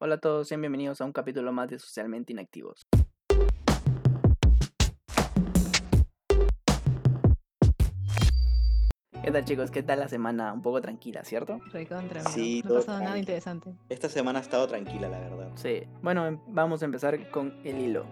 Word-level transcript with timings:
Hola 0.00 0.14
a 0.16 0.18
todos, 0.18 0.48
sean 0.48 0.60
bienvenidos 0.62 1.00
a 1.00 1.04
un 1.04 1.12
capítulo 1.12 1.52
más 1.52 1.68
de 1.68 1.78
Socialmente 1.78 2.32
Inactivos. 2.32 2.86
¿Qué 9.22 9.30
tal 9.30 9.44
chicos? 9.44 9.70
¿Qué 9.70 9.82
tal 9.82 10.00
la 10.00 10.08
semana? 10.08 10.52
Un 10.52 10.62
poco 10.62 10.80
tranquila, 10.80 11.22
¿cierto? 11.24 11.60
Recontra, 11.72 12.24
Sí, 12.24 12.62
no 12.64 12.72
ha 12.72 12.78
pasado 12.78 13.00
nada 13.00 13.18
interesante. 13.18 13.74
Esta 13.90 14.08
semana 14.08 14.38
ha 14.38 14.42
estado 14.42 14.66
tranquila, 14.66 15.08
la 15.08 15.18
verdad. 15.20 15.50
Sí. 15.56 15.82
Bueno, 16.02 16.26
em- 16.26 16.40
vamos 16.48 16.80
a 16.82 16.86
empezar 16.86 17.30
con 17.30 17.52
el 17.64 17.78
hilo. 17.78 18.06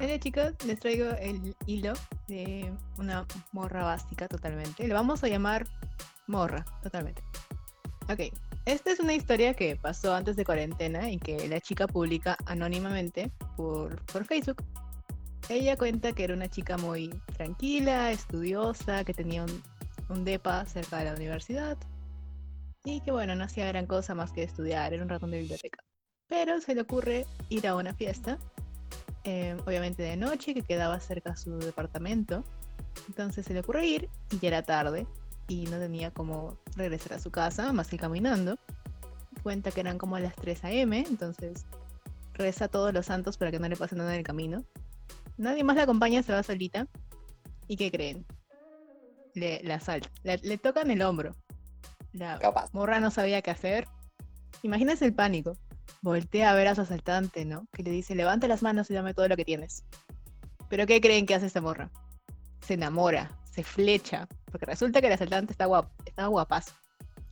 Hola 0.00 0.18
chicos, 0.20 0.52
les 0.66 0.78
traigo 0.78 1.10
el 1.20 1.54
hilo 1.66 1.92
de 2.28 2.72
una 2.98 3.26
morra 3.52 3.84
básica 3.84 4.28
totalmente. 4.28 4.86
Le 4.86 4.94
vamos 4.94 5.22
a 5.24 5.28
llamar 5.28 5.66
morra, 6.26 6.64
totalmente. 6.82 7.22
Ok, 8.08 8.32
esta 8.64 8.90
es 8.90 9.00
una 9.00 9.14
historia 9.14 9.54
que 9.54 9.76
pasó 9.76 10.14
antes 10.14 10.36
de 10.36 10.44
cuarentena 10.44 11.10
y 11.10 11.18
que 11.18 11.48
la 11.48 11.60
chica 11.60 11.86
publica 11.86 12.36
anónimamente 12.46 13.30
por, 13.56 14.04
por 14.06 14.24
Facebook. 14.24 14.62
Ella 15.48 15.76
cuenta 15.76 16.12
que 16.12 16.24
era 16.24 16.34
una 16.34 16.48
chica 16.48 16.78
muy 16.78 17.08
tranquila, 17.36 18.12
estudiosa, 18.12 19.04
que 19.04 19.12
tenía 19.12 19.42
un, 19.42 19.62
un 20.08 20.24
depa 20.24 20.64
cerca 20.66 20.98
de 20.98 21.06
la 21.06 21.14
universidad 21.14 21.76
y 22.84 23.00
que 23.00 23.10
bueno, 23.10 23.34
no 23.34 23.44
hacía 23.44 23.66
gran 23.68 23.86
cosa 23.86 24.14
más 24.14 24.32
que 24.32 24.42
estudiar, 24.42 24.92
era 24.92 25.02
un 25.02 25.08
ratón 25.08 25.30
de 25.30 25.38
biblioteca. 25.38 25.82
Pero 26.28 26.60
se 26.60 26.74
le 26.74 26.82
ocurre 26.82 27.26
ir 27.48 27.66
a 27.66 27.74
una 27.74 27.92
fiesta 27.94 28.38
eh, 29.24 29.56
obviamente 29.66 30.02
de 30.02 30.16
noche, 30.16 30.52
que 30.54 30.62
quedaba 30.62 30.98
cerca 30.98 31.32
a 31.32 31.36
su 31.36 31.56
departamento. 31.58 32.44
Entonces 33.08 33.46
se 33.46 33.54
le 33.54 33.60
ocurre 33.60 33.86
ir 33.86 34.08
y 34.30 34.38
ya 34.38 34.48
era 34.48 34.62
tarde 34.62 35.06
y 35.52 35.66
no 35.66 35.78
tenía 35.78 36.10
cómo 36.10 36.56
regresar 36.76 37.12
a 37.12 37.18
su 37.18 37.30
casa 37.30 37.72
más 37.72 37.88
que 37.88 37.98
caminando. 37.98 38.58
Cuenta 39.42 39.70
que 39.70 39.80
eran 39.80 39.98
como 39.98 40.16
a 40.16 40.20
las 40.20 40.34
3 40.36 40.64
a.m., 40.64 41.04
entonces 41.06 41.66
reza 42.32 42.66
a 42.66 42.68
todos 42.68 42.94
los 42.94 43.06
santos 43.06 43.36
para 43.36 43.50
que 43.50 43.58
no 43.58 43.68
le 43.68 43.76
pase 43.76 43.94
nada 43.94 44.12
en 44.12 44.20
el 44.20 44.24
camino. 44.24 44.64
Nadie 45.36 45.62
más 45.62 45.76
la 45.76 45.82
acompaña, 45.82 46.22
se 46.22 46.32
va 46.32 46.42
solita. 46.42 46.86
¿Y 47.68 47.76
qué 47.76 47.90
creen? 47.90 48.24
Le, 49.34 49.62
la 49.62 49.74
asalta. 49.74 50.08
Le, 50.22 50.38
le 50.38 50.56
tocan 50.56 50.90
el 50.90 51.02
hombro. 51.02 51.34
La 52.12 52.38
Capaz. 52.38 52.72
morra 52.72 53.00
no 53.00 53.10
sabía 53.10 53.42
qué 53.42 53.50
hacer. 53.50 53.86
Imagínense 54.62 55.04
el 55.04 55.14
pánico. 55.14 55.56
Voltea 56.00 56.50
a 56.50 56.54
ver 56.54 56.68
a 56.68 56.74
su 56.74 56.80
asaltante, 56.80 57.44
¿no? 57.44 57.66
Que 57.72 57.82
le 57.82 57.90
dice, 57.90 58.14
levanta 58.14 58.48
las 58.48 58.62
manos 58.62 58.90
y 58.90 58.94
dame 58.94 59.12
todo 59.12 59.28
lo 59.28 59.36
que 59.36 59.44
tienes. 59.44 59.84
¿Pero 60.68 60.86
qué 60.86 61.00
creen 61.00 61.26
que 61.26 61.34
hace 61.34 61.46
esta 61.46 61.60
morra? 61.60 61.90
Se 62.60 62.74
enamora, 62.74 63.30
se 63.52 63.62
flecha, 63.62 64.26
porque 64.50 64.64
resulta 64.66 65.00
que 65.00 65.08
el 65.08 65.12
asaltante 65.12 65.52
está 65.52 65.66
guapo, 65.66 65.90
está 66.06 66.26
guapazo. 66.26 66.72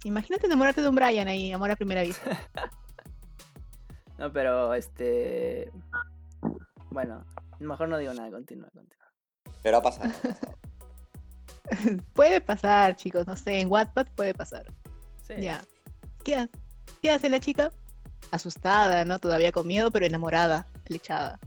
Imagínate 0.05 0.47
enamorarte 0.47 0.83
de 0.83 0.89
un 0.89 0.95
Brian 0.95 1.29
ahí, 1.29 1.53
amor 1.53 1.71
a 1.71 1.77
primera 1.77 2.03
vista. 2.03 2.39
No, 4.19 4.31
pero 4.31 4.75
este... 4.75 5.73
Bueno, 6.91 7.25
mejor 7.59 7.89
no 7.89 7.97
digo 7.97 8.13
nada, 8.13 8.31
continúa, 8.31 8.69
continúa. 8.75 9.11
Pero 9.63 9.79
ha 9.79 9.83
pasado. 9.83 10.13
puede 12.13 12.43
pasar, 12.43 12.97
chicos, 12.97 13.27
no 13.27 13.35
sé, 13.35 13.61
en 13.61 13.71
Wattpad 13.71 14.09
puede 14.15 14.35
pasar. 14.35 14.67
Sí. 15.27 15.37
Ya. 15.41 15.65
¿Qué, 16.23 16.37
ha- 16.37 16.51
¿Qué 17.01 17.11
hace 17.11 17.31
la 17.31 17.41
chica? 17.41 17.73
Asustada, 18.31 19.07
¿no? 19.07 19.19
Todavía 19.19 19.53
con 19.53 19.67
miedo, 19.67 19.91
pero 19.91 20.05
enamorada, 20.05 20.67
flechada. 20.85 21.41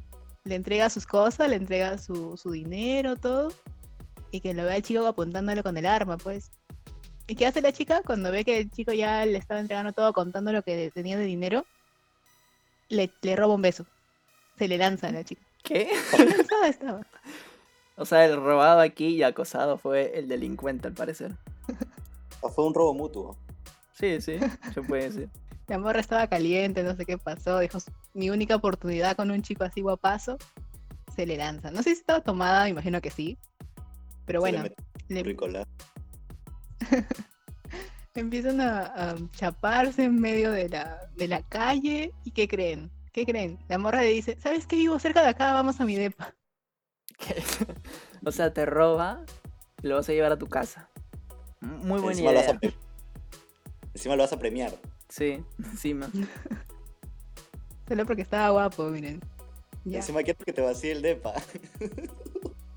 Le 0.43 0.55
entrega 0.55 0.89
sus 0.89 1.05
cosas, 1.05 1.49
le 1.49 1.57
entrega 1.57 1.99
su, 1.99 2.37
su 2.37 2.49
dinero, 2.49 3.17
todo. 3.17 3.53
Y 4.33 4.41
que 4.41 4.55
lo 4.55 4.63
vea 4.63 4.77
el 4.77 4.81
chico 4.81 5.05
apuntándole 5.05 5.61
con 5.61 5.77
el 5.77 5.85
arma, 5.85 6.17
pues. 6.17 6.49
¿Y 7.27 7.35
qué 7.35 7.45
hace 7.45 7.61
la 7.61 7.71
chica? 7.71 8.01
Cuando 8.03 8.31
ve 8.31 8.43
que 8.43 8.57
el 8.61 8.71
chico 8.71 8.91
ya 8.91 9.23
le 9.27 9.37
estaba 9.37 9.59
entregando 9.59 9.93
todo, 9.93 10.11
contando 10.11 10.51
lo 10.51 10.63
que 10.63 10.89
tenía 10.89 11.19
de 11.19 11.25
dinero, 11.25 11.67
le, 12.89 13.11
le 13.21 13.35
roba 13.35 13.53
un 13.53 13.61
beso. 13.61 13.85
Se 14.57 14.67
le 14.67 14.79
lanza 14.79 15.09
a 15.09 15.11
la 15.11 15.23
chica. 15.23 15.43
¿Qué? 15.61 15.91
Lanzada 16.17 16.67
estaba. 16.67 17.01
O 17.95 18.05
sea, 18.05 18.25
el 18.25 18.37
robado 18.37 18.79
aquí 18.79 19.09
y 19.09 19.21
acosado 19.21 19.77
fue 19.77 20.17
el 20.17 20.27
delincuente 20.27 20.87
al 20.87 20.95
parecer. 20.95 21.31
O 22.41 22.49
fue 22.49 22.65
un 22.65 22.73
robo 22.73 22.95
mutuo. 22.95 23.37
Sí, 23.93 24.19
sí, 24.19 24.39
se 24.73 24.81
puede 24.81 25.03
decir. 25.03 25.29
La 25.67 25.77
morra 25.77 25.99
estaba 25.99 26.25
caliente, 26.25 26.81
no 26.81 26.95
sé 26.95 27.05
qué 27.05 27.19
pasó. 27.19 27.59
Dijo, 27.59 27.77
mi 28.15 28.31
única 28.31 28.55
oportunidad 28.55 29.15
con 29.15 29.29
un 29.29 29.43
chico 29.43 29.63
así 29.63 29.81
guapazo. 29.81 30.39
Se 31.15 31.27
le 31.27 31.37
lanza. 31.37 31.69
No 31.69 31.83
sé 31.83 31.93
si 31.93 31.99
estaba 31.99 32.21
tomada, 32.21 32.63
me 32.63 32.71
imagino 32.71 32.99
que 32.99 33.11
sí. 33.11 33.37
Pero 34.25 34.39
le 34.39 34.51
bueno, 34.51 34.63
le, 34.63 34.75
empiezan 38.15 38.61
a, 38.61 39.11
a 39.11 39.15
chaparse 39.31 40.03
en 40.05 40.19
medio 40.19 40.51
de 40.51 40.69
la, 40.69 41.09
de 41.15 41.27
la 41.27 41.41
calle. 41.43 42.13
¿Y 42.23 42.31
qué 42.31 42.47
creen? 42.47 42.91
¿Qué 43.11 43.25
creen? 43.25 43.59
La 43.67 43.77
morra 43.77 44.01
le 44.01 44.09
dice, 44.09 44.37
¿sabes 44.41 44.65
qué? 44.67 44.75
Vivo 44.77 44.97
cerca 44.99 45.21
de 45.21 45.29
acá, 45.29 45.53
vamos 45.53 45.79
a 45.79 45.85
mi 45.85 45.95
depa. 45.95 46.33
¿Qué? 47.17 47.43
O 48.25 48.31
sea, 48.31 48.53
te 48.53 48.65
roba 48.65 49.25
y 49.81 49.87
lo 49.87 49.95
vas 49.95 50.09
a 50.09 50.13
llevar 50.13 50.31
a 50.31 50.37
tu 50.37 50.47
casa. 50.47 50.89
Muy 51.61 51.99
buena 52.01 52.11
Encima 52.11 52.31
lo, 52.31 52.37
vas 52.37 52.45
idea. 52.45 52.55
a 52.55 52.59
pre- 52.59 52.73
Encima 53.93 54.15
lo 54.15 54.23
vas 54.23 54.33
a 54.33 54.39
premiar. 54.39 54.73
Sí, 55.09 55.43
encima. 55.63 56.09
Solo 57.87 58.05
porque 58.05 58.21
estaba 58.23 58.49
guapo, 58.49 58.85
miren. 58.85 59.21
Ya. 59.85 59.97
Encima 59.97 60.23
quiero 60.23 60.39
que 60.43 60.53
te 60.53 60.61
vacíe 60.61 60.93
el 60.93 61.01
depa. 61.01 61.33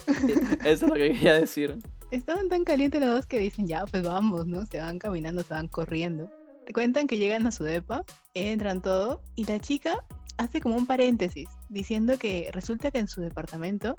Eso 0.65 0.67
es 0.67 0.83
lo 0.83 0.95
que 0.95 1.13
quería 1.13 1.35
decir. 1.35 1.79
Estaban 2.11 2.49
tan 2.49 2.65
calientes 2.65 3.01
los 3.01 3.11
dos 3.11 3.27
que 3.27 3.39
dicen, 3.39 3.67
ya, 3.67 3.85
pues 3.87 4.03
vamos, 4.03 4.47
¿no? 4.47 4.65
Se 4.67 4.79
van 4.79 4.99
caminando, 4.99 5.43
se 5.43 5.55
van 5.55 5.69
corriendo. 5.69 6.31
Te 6.65 6.73
cuentan 6.73 7.07
que 7.07 7.19
llegan 7.19 7.47
a 7.47 7.53
su 7.53 7.65
depa, 7.65 8.05
entran 8.35 8.81
todo, 8.81 9.23
y 9.35 9.45
la 9.45 9.59
chica 9.59 10.05
hace 10.37 10.61
como 10.61 10.77
un 10.77 10.87
paréntesis, 10.87 11.49
diciendo 11.69 12.19
que 12.19 12.51
resulta 12.53 12.91
que 12.91 12.99
en 12.99 13.09
su 13.09 13.21
departamento 13.21 13.95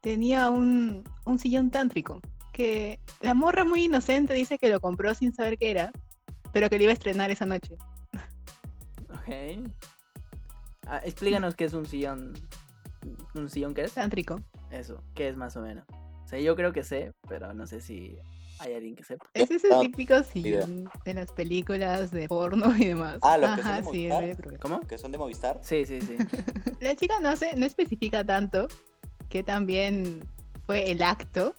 tenía 0.00 0.50
un, 0.50 1.04
un 1.24 1.38
sillón 1.38 1.70
tántrico, 1.70 2.20
que 2.52 3.00
la 3.20 3.34
morra 3.34 3.64
muy 3.64 3.84
inocente 3.84 4.34
dice 4.34 4.58
que 4.58 4.68
lo 4.68 4.80
compró 4.80 5.14
sin 5.14 5.34
saber 5.34 5.58
qué 5.58 5.70
era, 5.70 5.92
pero 6.52 6.68
que 6.68 6.76
lo 6.76 6.84
iba 6.84 6.90
a 6.90 6.94
estrenar 6.94 7.30
esa 7.30 7.46
noche. 7.46 7.76
Ok. 9.10 9.68
Ah, 10.86 11.00
explícanos 11.04 11.54
qué 11.54 11.64
es 11.64 11.72
un 11.72 11.86
sillón. 11.86 12.34
¿Un 13.34 13.48
sillón 13.48 13.74
qué 13.74 13.84
es? 13.84 13.94
Tántrico. 13.94 14.40
Eso, 14.72 15.02
¿qué 15.14 15.28
es 15.28 15.36
más 15.36 15.56
o 15.56 15.60
menos? 15.60 15.84
O 16.24 16.26
sea, 16.28 16.40
yo 16.40 16.56
creo 16.56 16.72
que 16.72 16.82
sé, 16.82 17.12
pero 17.28 17.52
no 17.52 17.66
sé 17.66 17.80
si 17.80 18.16
hay 18.58 18.74
alguien 18.74 18.96
que 18.96 19.04
sepa. 19.04 19.26
Es 19.34 19.50
ese 19.50 19.68
Ah, 19.72 19.80
típico 19.80 20.22
sillón 20.22 20.88
de 21.04 21.14
las 21.14 21.30
películas 21.32 22.10
de 22.10 22.26
porno 22.28 22.74
y 22.76 22.86
demás. 22.86 23.18
Ah, 23.22 23.36
los 23.36 23.50
que 23.56 23.62
son 23.62 23.76
de 23.76 23.82
sí, 23.90 24.08
Movistar. 24.08 24.58
¿Cómo? 24.60 24.80
Que 24.80 24.98
son 24.98 25.12
de 25.12 25.18
Movistar. 25.18 25.60
Sí, 25.62 25.84
sí, 25.84 26.00
sí. 26.00 26.16
La 26.80 26.96
chica 26.96 27.20
no 27.20 27.36
sé, 27.36 27.54
no 27.56 27.66
especifica 27.66 28.24
tanto 28.24 28.66
que 29.28 29.42
también 29.42 30.20
fue 30.66 30.90
el 30.90 31.02
acto, 31.02 31.54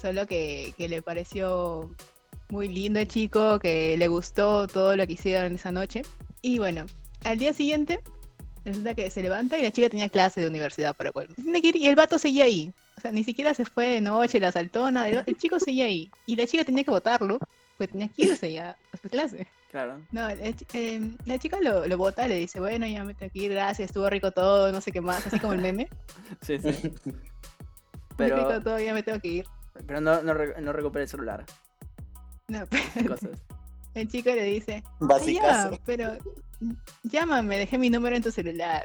solo 0.00 0.26
que, 0.26 0.74
que 0.76 0.88
le 0.88 1.02
pareció 1.02 1.90
muy 2.48 2.68
lindo 2.68 3.00
el 3.00 3.08
chico, 3.08 3.58
que 3.58 3.96
le 3.96 4.08
gustó 4.08 4.66
todo 4.66 4.94
lo 4.96 5.06
que 5.06 5.14
hicieron 5.14 5.54
esa 5.54 5.72
noche. 5.72 6.02
Y 6.42 6.58
bueno, 6.58 6.84
al 7.24 7.38
día 7.38 7.52
siguiente 7.52 8.00
resulta 8.64 8.94
que 8.94 9.10
se 9.10 9.22
levanta 9.22 9.58
y 9.58 9.62
la 9.62 9.70
chica 9.70 9.88
tenía 9.88 10.08
clase 10.08 10.40
de 10.40 10.48
universidad 10.48 10.94
para 10.96 11.12
cual. 11.12 11.28
Tiene 11.34 11.60
que 11.60 11.68
ir 11.68 11.76
y 11.76 11.86
el 11.88 11.94
vato 11.96 12.18
seguía 12.18 12.44
ahí. 12.44 12.72
O 12.96 13.00
sea, 13.00 13.10
ni 13.12 13.24
siquiera 13.24 13.54
se 13.54 13.64
fue 13.64 13.88
de 13.88 14.00
noche, 14.00 14.38
la 14.40 14.48
asaltó, 14.48 14.90
nada. 14.90 15.08
El, 15.08 15.22
el 15.26 15.36
chico 15.36 15.58
seguía 15.58 15.86
ahí. 15.86 16.10
Y 16.26 16.36
la 16.36 16.46
chica 16.46 16.64
tenía 16.64 16.84
que 16.84 16.90
votarlo, 16.90 17.38
pues 17.78 17.90
tenía 17.90 18.08
que 18.08 18.22
irse 18.26 18.52
ya 18.52 18.76
a 18.92 18.96
su 18.96 19.08
clase. 19.08 19.46
Claro. 19.70 20.00
No, 20.12 20.28
em, 20.74 21.16
la 21.24 21.38
chica 21.38 21.58
lo, 21.60 21.86
lo 21.86 21.96
bota, 21.96 22.28
le 22.28 22.36
dice, 22.36 22.60
bueno, 22.60 22.86
ya 22.86 23.04
me 23.04 23.14
tengo 23.14 23.32
que 23.32 23.38
ir, 23.38 23.52
gracias, 23.52 23.88
estuvo 23.88 24.08
rico 24.10 24.30
todo, 24.30 24.70
no 24.70 24.82
sé 24.82 24.92
qué 24.92 25.00
más, 25.00 25.26
así 25.26 25.40
como 25.40 25.54
el 25.54 25.62
meme. 25.62 25.88
Sí, 26.42 26.58
sí. 26.58 26.92
Muy 28.18 28.28
rico 28.28 28.46
Pero, 28.48 28.62
todo, 28.62 28.78
ya 28.78 28.92
me 28.92 29.02
tengo 29.02 29.18
que 29.18 29.28
ir. 29.28 29.46
pero 29.86 30.00
no, 30.02 30.22
no, 30.22 30.34
no 30.34 30.72
recupere 30.74 31.04
el 31.04 31.08
celular. 31.08 31.44
No, 32.48 32.66
Cosas. 33.08 33.30
el 33.94 34.08
chico 34.08 34.30
le 34.30 34.44
dice, 34.44 34.82
"Ah, 34.86 34.90
Básicazo. 35.00 35.70
ya, 35.72 35.78
pero 35.84 36.12
llámame, 37.02 37.58
dejé 37.58 37.78
mi 37.78 37.90
número 37.90 38.16
en 38.16 38.22
tu 38.22 38.30
celular. 38.30 38.84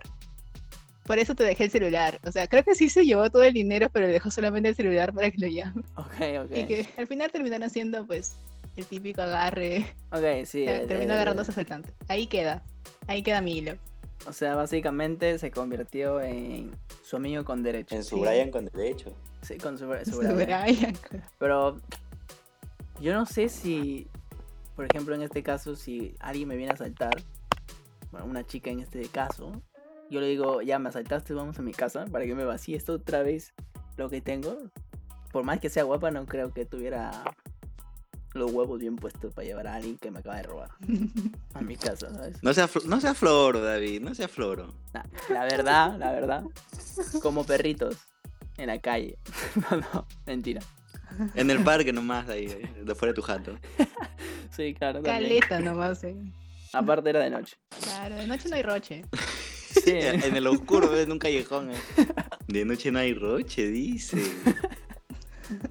Por 1.06 1.20
eso 1.20 1.36
te 1.36 1.44
dejé 1.44 1.66
el 1.66 1.72
celular. 1.72 2.20
O 2.26 2.32
sea, 2.32 2.48
creo 2.48 2.64
que 2.64 2.76
sí 2.76 2.90
se 2.90 3.06
llevó 3.06 3.30
todo 3.30 3.44
el 3.44 3.54
dinero, 3.54 3.90
pero 3.94 4.08
le 4.08 4.14
dejó 4.14 4.30
solamente 4.30 4.70
el 4.70 4.76
celular 4.76 5.14
para 5.14 5.32
que 5.32 5.38
lo 5.40 5.48
llame. 5.48 5.82
Ok, 5.96 6.46
ok. 6.46 6.58
Y 6.58 6.66
que 6.66 6.90
al 6.98 7.08
final 7.08 7.32
terminaron 7.32 7.70
siendo, 7.70 8.06
pues, 8.06 8.36
el 8.76 8.86
típico 8.86 9.22
agarre. 9.22 9.96
Ok, 10.12 10.46
sí. 10.46 10.66
terminó 10.88 11.14
agarrando 11.14 11.44
a 11.44 11.46
su 11.46 11.52
asaltante. 11.52 11.94
Ahí 12.10 12.28
queda. 12.28 12.62
Ahí 13.08 13.24
queda 13.24 13.40
mi 13.42 13.58
hilo. 13.58 13.74
O 14.26 14.34
sea, 14.34 14.56
básicamente 14.56 15.40
se 15.40 15.50
convirtió 15.52 16.20
en 16.20 16.76
su 17.04 17.16
amigo 17.16 17.46
con 17.46 17.64
derecho. 17.64 17.96
En 17.96 18.04
su 18.04 18.16
Sí. 18.18 18.22
Brian 18.22 18.52
con 18.52 18.66
derecho. 18.66 19.16
Sí, 19.44 19.58
con 19.58 19.78
su, 19.78 19.86
su 20.04 20.12
Su 20.12 20.18
Brian. 20.20 20.64
Brian. 20.66 20.94
Pero 21.40 21.78
yo 23.00 23.14
no 23.14 23.26
sé 23.26 23.48
si, 23.48 24.08
por 24.78 24.86
ejemplo, 24.86 25.16
en 25.16 25.24
este 25.24 25.42
caso, 25.42 25.76
si 25.76 26.16
alguien 26.20 26.48
me 26.48 26.56
viene 26.56 26.70
a 26.70 26.76
asaltar, 26.76 27.24
bueno, 28.12 28.28
una 28.28 28.46
chica 28.46 28.70
en 28.70 28.80
este 28.80 29.02
caso, 29.08 29.64
yo 30.12 30.22
le 30.22 30.28
digo, 30.28 30.62
ya 30.62 30.78
me 30.78 30.90
asaltaste, 30.90 31.34
vamos 31.34 31.58
a 31.58 31.64
mi 31.64 31.74
casa 31.74 32.06
para 32.06 32.26
que 32.26 32.36
me 32.36 32.46
vacíes 32.46 32.88
otra 32.88 33.24
vez 33.24 33.56
lo 33.98 34.08
que 34.08 34.22
tengo. 34.22 34.70
Por 35.32 35.44
más 35.44 35.60
que 35.60 35.72
sea 35.72 35.82
guapa, 35.82 36.12
no 36.12 36.28
creo 36.28 36.54
que 36.54 36.64
tuviera 36.64 37.24
los 38.36 38.52
huevos 38.52 38.80
bien 38.80 38.98
puestos 38.98 39.34
para 39.34 39.48
llevar 39.48 39.66
a 39.66 39.74
alguien 39.74 39.98
que 39.98 40.12
me 40.12 40.20
acaba 40.20 40.36
de 40.36 40.44
robar 40.44 40.70
a 41.56 41.62
mi 41.62 41.76
casa, 41.76 42.14
¿sabes? 42.14 42.44
No 42.44 42.54
sea, 42.54 42.70
no 42.86 43.02
sea 43.02 43.16
floro, 43.16 43.62
David, 43.62 44.04
no 44.04 44.14
sea 44.14 44.28
floro. 44.28 44.76
Nah, 44.94 45.06
la 45.30 45.44
verdad, 45.46 45.98
la 45.98 46.12
verdad, 46.12 46.44
como 47.24 47.44
perritos 47.46 47.98
en 48.58 48.68
la 48.68 48.80
calle. 48.80 49.18
No, 49.72 49.78
no, 49.78 50.08
mentira. 50.28 50.62
En 51.34 51.50
el 51.50 51.64
parque 51.64 51.92
nomás, 51.92 52.30
ahí, 52.30 52.46
de 52.46 52.96
fuera 52.96 53.12
de 53.12 53.16
tu 53.16 53.24
jato. 53.24 53.58
Sí, 54.56 54.74
claro. 54.74 55.02
también. 55.02 55.40
Caleta 55.40 55.60
nomás, 55.60 56.04
eh. 56.04 56.16
Aparte 56.74 57.10
era 57.10 57.20
de 57.22 57.30
noche. 57.30 57.56
Claro, 57.84 58.16
de 58.16 58.28
noche 58.28 58.50
no 58.50 58.56
hay 58.56 58.64
roche. 58.64 59.04
Sí, 59.84 59.92
En 59.96 60.36
el 60.36 60.48
oscuro, 60.48 60.90
¿ves? 60.90 61.06
en 61.06 61.12
un 61.14 61.20
callejón. 61.20 61.72
eh. 61.72 61.76
De 62.48 62.66
noche 62.66 62.92
no 62.92 63.00
hay 63.00 63.14
roche, 63.14 63.68
dice. 63.68 64.18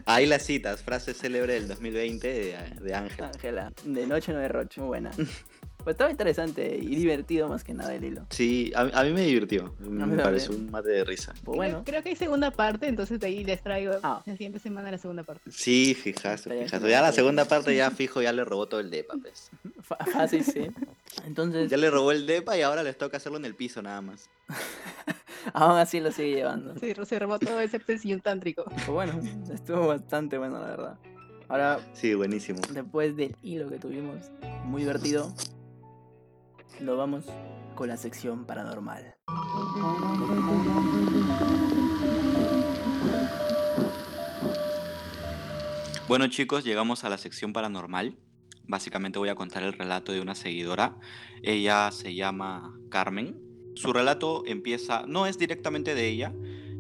Ahí 0.07 0.25
las 0.27 0.43
citas, 0.45 0.83
frase 0.83 1.13
célebre 1.13 1.53
del 1.55 1.69
2020 1.69 2.27
de, 2.27 2.57
de 2.81 2.95
Ángel. 2.95 3.25
Ángela, 3.25 3.73
de 3.85 4.07
noche 4.07 4.33
no 4.33 4.39
hay 4.41 4.49
roche, 4.49 4.81
muy 4.81 4.89
buena. 4.89 5.11
Pues 5.87 5.95
estaba 5.95 6.11
interesante 6.11 6.77
y 6.83 6.97
divertido 6.97 7.49
más 7.49 7.63
que 7.63 7.73
nada 7.73 7.95
el 7.95 8.03
hilo. 8.03 8.27
Sí, 8.31 8.73
a, 8.75 8.81
a 8.93 9.05
mí 9.05 9.13
me 9.13 9.21
divirtió. 9.21 9.73
me 9.79 10.05
Me 10.05 10.21
pareció 10.21 10.51
un 10.57 10.69
mate 10.69 10.89
de 10.89 11.05
risa. 11.05 11.33
Pues 11.45 11.55
bueno, 11.55 11.85
Creo, 11.87 12.03
que 12.03 12.09
hay 12.09 12.17
segunda 12.17 12.51
parte, 12.51 12.89
entonces 12.89 13.21
de 13.21 13.29
ahí 13.29 13.45
les 13.45 13.63
traigo 13.63 13.93
Ah. 14.03 14.21
la 14.27 14.33
siguiente 14.33 14.59
semana 14.59 14.91
la 14.91 14.99
segunda 14.99 15.23
parte. 15.23 15.49
Sí, 15.53 15.95
fijazo, 15.95 16.51
Está 16.51 16.81
ya 16.89 17.01
la 17.03 17.13
segunda 17.13 17.45
parte 17.45 17.77
ya 17.77 17.93
fijo, 17.93 18.21
ya 18.21 18.33
le 18.33 18.45
robó 18.45 18.67
todo 18.67 18.81
el 18.81 18.91
depa, 18.91 19.15
pues. 19.23 19.49
fácil, 20.13 20.43
sí. 20.43 20.67
Entonces, 21.25 21.71
Ya 21.71 21.77
le 21.77 21.89
robó 21.89 22.11
el 22.11 22.27
depa 22.27 22.59
y 22.59 22.63
ahora 22.63 22.83
les 22.83 22.99
toca 22.99 23.19
hacerlo 23.19 23.39
en 23.39 23.45
el 23.45 23.55
piso 23.55 23.81
nada 23.81 24.01
más. 24.01 24.29
aún 25.53 25.79
así 25.79 26.01
lo 26.01 26.11
sigue 26.11 26.35
llevando. 26.35 26.77
Se, 26.81 26.97
se 27.05 27.19
robó 27.21 27.39
todo 27.39 27.61
excepto 27.61 27.93
el 27.93 28.01
sillón 28.01 28.23
tántrico. 28.23 28.65
Pues 28.65 28.89
bueno, 28.89 29.21
estuvo 29.55 29.87
bastante 29.87 30.37
bueno, 30.37 30.59
la 30.59 30.67
verdad. 30.67 30.99
Ahora, 31.49 31.79
Sí, 31.93 32.13
buenísimo. 32.15 32.59
después 32.73 33.15
del 33.17 33.37
hilo 33.41 33.69
que 33.69 33.79
tuvimos, 33.79 34.17
muy 34.65 34.83
divertido, 34.83 35.33
nos 36.81 36.97
vamos 36.97 37.25
con 37.75 37.89
la 37.89 37.97
sección 37.97 38.45
paranormal. 38.45 39.15
Bueno 46.09 46.29
chicos, 46.29 46.65
llegamos 46.65 47.05
a 47.05 47.09
la 47.09 47.19
sección 47.19 47.53
paranormal. 47.53 48.19
Básicamente 48.65 49.19
voy 49.19 49.29
a 49.29 49.35
contar 49.35 49.63
el 49.63 49.73
relato 49.73 50.13
de 50.13 50.21
una 50.21 50.35
seguidora. 50.35 50.97
Ella 51.43 51.91
se 51.93 52.15
llama 52.15 52.75
Carmen. 52.91 53.41
Su 53.75 53.93
relato 53.93 54.45
empieza, 54.47 55.05
no 55.07 55.27
es 55.27 55.39
directamente 55.39 55.95
de 55.95 56.09
ella, 56.09 56.33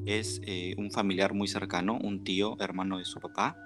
es 0.06 0.40
eh, 0.44 0.74
un 0.78 0.90
familiar 0.90 1.34
muy 1.34 1.48
cercano, 1.48 1.98
un 2.00 2.24
tío, 2.24 2.56
hermano 2.60 2.98
de 2.98 3.04
su 3.04 3.20
papá. 3.20 3.56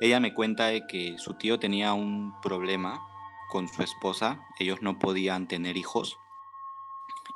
Ella 0.00 0.20
me 0.20 0.32
cuenta 0.32 0.68
de 0.68 0.86
que 0.86 1.16
su 1.18 1.34
tío 1.34 1.58
tenía 1.58 1.92
un 1.92 2.32
problema 2.40 3.00
con 3.54 3.68
su 3.68 3.84
esposa. 3.84 4.40
Ellos 4.58 4.82
no 4.82 4.98
podían 4.98 5.46
tener 5.46 5.76
hijos 5.76 6.18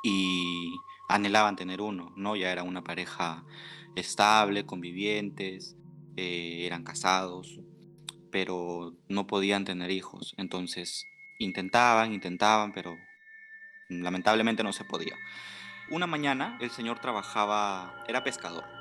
y 0.03 0.75
anhelaban 1.07 1.55
tener 1.55 1.79
uno, 1.79 2.11
¿no? 2.17 2.35
Ya 2.35 2.51
era 2.51 2.63
una 2.63 2.83
pareja 2.83 3.45
estable, 3.95 4.65
convivientes, 4.65 5.77
eh, 6.17 6.65
eran 6.65 6.83
casados, 6.83 7.61
pero 8.33 8.97
no 9.07 9.27
podían 9.27 9.63
tener 9.63 9.91
hijos. 9.91 10.35
Entonces 10.37 11.05
intentaban, 11.37 12.11
intentaban, 12.11 12.73
pero 12.73 12.97
lamentablemente 13.87 14.61
no 14.61 14.73
se 14.73 14.83
podía. 14.83 15.15
Una 15.89 16.05
mañana 16.05 16.57
el 16.59 16.69
señor 16.69 16.99
trabajaba, 16.99 18.03
era 18.09 18.25
pescador. 18.25 18.78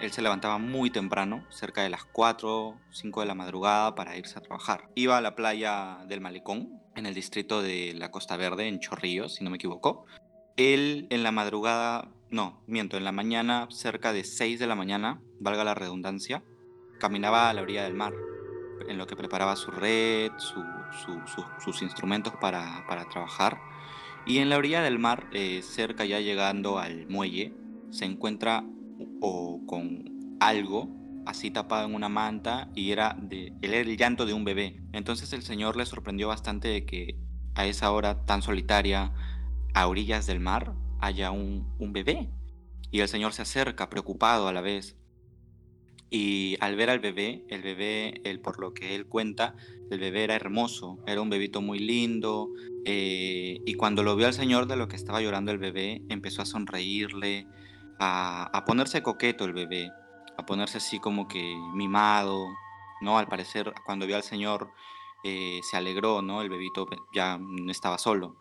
Él 0.00 0.12
se 0.12 0.20
levantaba 0.20 0.58
muy 0.58 0.90
temprano, 0.90 1.44
cerca 1.48 1.82
de 1.82 1.88
las 1.88 2.04
4, 2.04 2.78
5 2.90 3.20
de 3.20 3.26
la 3.26 3.34
madrugada, 3.34 3.94
para 3.94 4.16
irse 4.16 4.38
a 4.38 4.42
trabajar. 4.42 4.90
Iba 4.94 5.16
a 5.16 5.20
la 5.22 5.34
playa 5.34 5.98
del 6.06 6.20
Malecón, 6.20 6.80
en 6.94 7.06
el 7.06 7.14
distrito 7.14 7.62
de 7.62 7.94
la 7.94 8.10
Costa 8.10 8.36
Verde, 8.36 8.68
en 8.68 8.78
Chorrillos, 8.80 9.34
si 9.36 9.44
no 9.44 9.50
me 9.50 9.56
equivoco. 9.56 10.04
Él 10.56 11.06
en 11.10 11.22
la 11.22 11.32
madrugada, 11.32 12.10
no, 12.30 12.62
miento, 12.66 12.96
en 12.98 13.04
la 13.04 13.12
mañana, 13.12 13.68
cerca 13.70 14.12
de 14.12 14.24
6 14.24 14.58
de 14.58 14.66
la 14.66 14.74
mañana, 14.74 15.20
valga 15.40 15.64
la 15.64 15.74
redundancia, 15.74 16.42
caminaba 17.00 17.48
a 17.48 17.54
la 17.54 17.62
orilla 17.62 17.84
del 17.84 17.94
mar, 17.94 18.12
en 18.88 18.98
lo 18.98 19.06
que 19.06 19.16
preparaba 19.16 19.56
su 19.56 19.70
red, 19.70 20.30
su- 20.36 20.62
su- 21.04 21.26
su- 21.26 21.46
sus 21.64 21.80
instrumentos 21.82 22.34
para, 22.38 22.84
para 22.86 23.06
trabajar. 23.08 23.58
Y 24.26 24.38
en 24.38 24.50
la 24.50 24.58
orilla 24.58 24.82
del 24.82 24.98
mar, 24.98 25.26
eh, 25.32 25.62
cerca 25.62 26.04
ya 26.04 26.20
llegando 26.20 26.78
al 26.78 27.06
muelle, 27.08 27.54
se 27.90 28.04
encuentra 28.04 28.64
o 29.20 29.62
con 29.66 30.36
algo 30.40 30.88
así 31.26 31.50
tapado 31.50 31.86
en 31.86 31.94
una 31.94 32.08
manta 32.08 32.70
y 32.74 32.92
era, 32.92 33.16
de, 33.20 33.52
él 33.60 33.74
el 33.74 33.96
llanto 33.96 34.24
de 34.26 34.32
un 34.32 34.44
bebé. 34.44 34.80
Entonces 34.92 35.32
el 35.32 35.42
señor 35.42 35.76
le 35.76 35.84
sorprendió 35.84 36.28
bastante 36.28 36.68
de 36.68 36.86
que 36.86 37.18
a 37.54 37.66
esa 37.66 37.90
hora 37.90 38.24
tan 38.24 38.42
solitaria, 38.42 39.12
a 39.74 39.86
orillas 39.88 40.26
del 40.26 40.40
mar, 40.40 40.74
haya 41.00 41.30
un, 41.30 41.74
un 41.78 41.92
bebé. 41.92 42.30
Y 42.90 43.00
el 43.00 43.08
señor 43.08 43.32
se 43.32 43.42
acerca, 43.42 43.90
preocupado 43.90 44.46
a 44.48 44.52
la 44.52 44.60
vez. 44.60 44.96
Y 46.08 46.56
al 46.60 46.76
ver 46.76 46.88
al 46.88 47.00
bebé, 47.00 47.44
el 47.48 47.62
bebé, 47.62 48.20
el, 48.24 48.40
por 48.40 48.60
lo 48.60 48.72
que 48.72 48.94
él 48.94 49.06
cuenta, 49.06 49.56
el 49.90 49.98
bebé 49.98 50.22
era 50.22 50.36
hermoso, 50.36 51.00
era 51.06 51.20
un 51.20 51.30
bebito 51.30 51.60
muy 51.60 51.80
lindo. 51.80 52.48
eh, 52.84 53.60
y 53.66 53.74
cuando 53.74 54.04
lo 54.04 54.14
vio 54.14 54.28
al 54.28 54.32
señor 54.32 54.68
de 54.68 54.76
lo 54.76 54.86
que 54.86 54.94
estaba 54.94 55.20
llorando 55.20 55.50
el 55.50 55.58
bebé, 55.58 56.02
empezó 56.08 56.42
a 56.42 56.46
sonreírle, 56.46 57.48
a, 57.98 58.50
a 58.52 58.64
ponerse 58.64 59.02
coqueto 59.02 59.44
el 59.44 59.52
bebé, 59.52 59.90
a 60.36 60.46
ponerse 60.46 60.78
así 60.78 60.98
como 61.00 61.28
que 61.28 61.56
mimado, 61.74 62.46
¿no? 63.00 63.18
Al 63.18 63.28
parecer, 63.28 63.72
cuando 63.84 64.06
vio 64.06 64.16
al 64.16 64.22
señor, 64.22 64.70
eh, 65.24 65.60
se 65.62 65.76
alegró, 65.76 66.22
¿no? 66.22 66.42
El 66.42 66.48
bebito 66.48 66.86
ya 67.14 67.38
no 67.38 67.70
estaba 67.70 67.98
solo. 67.98 68.36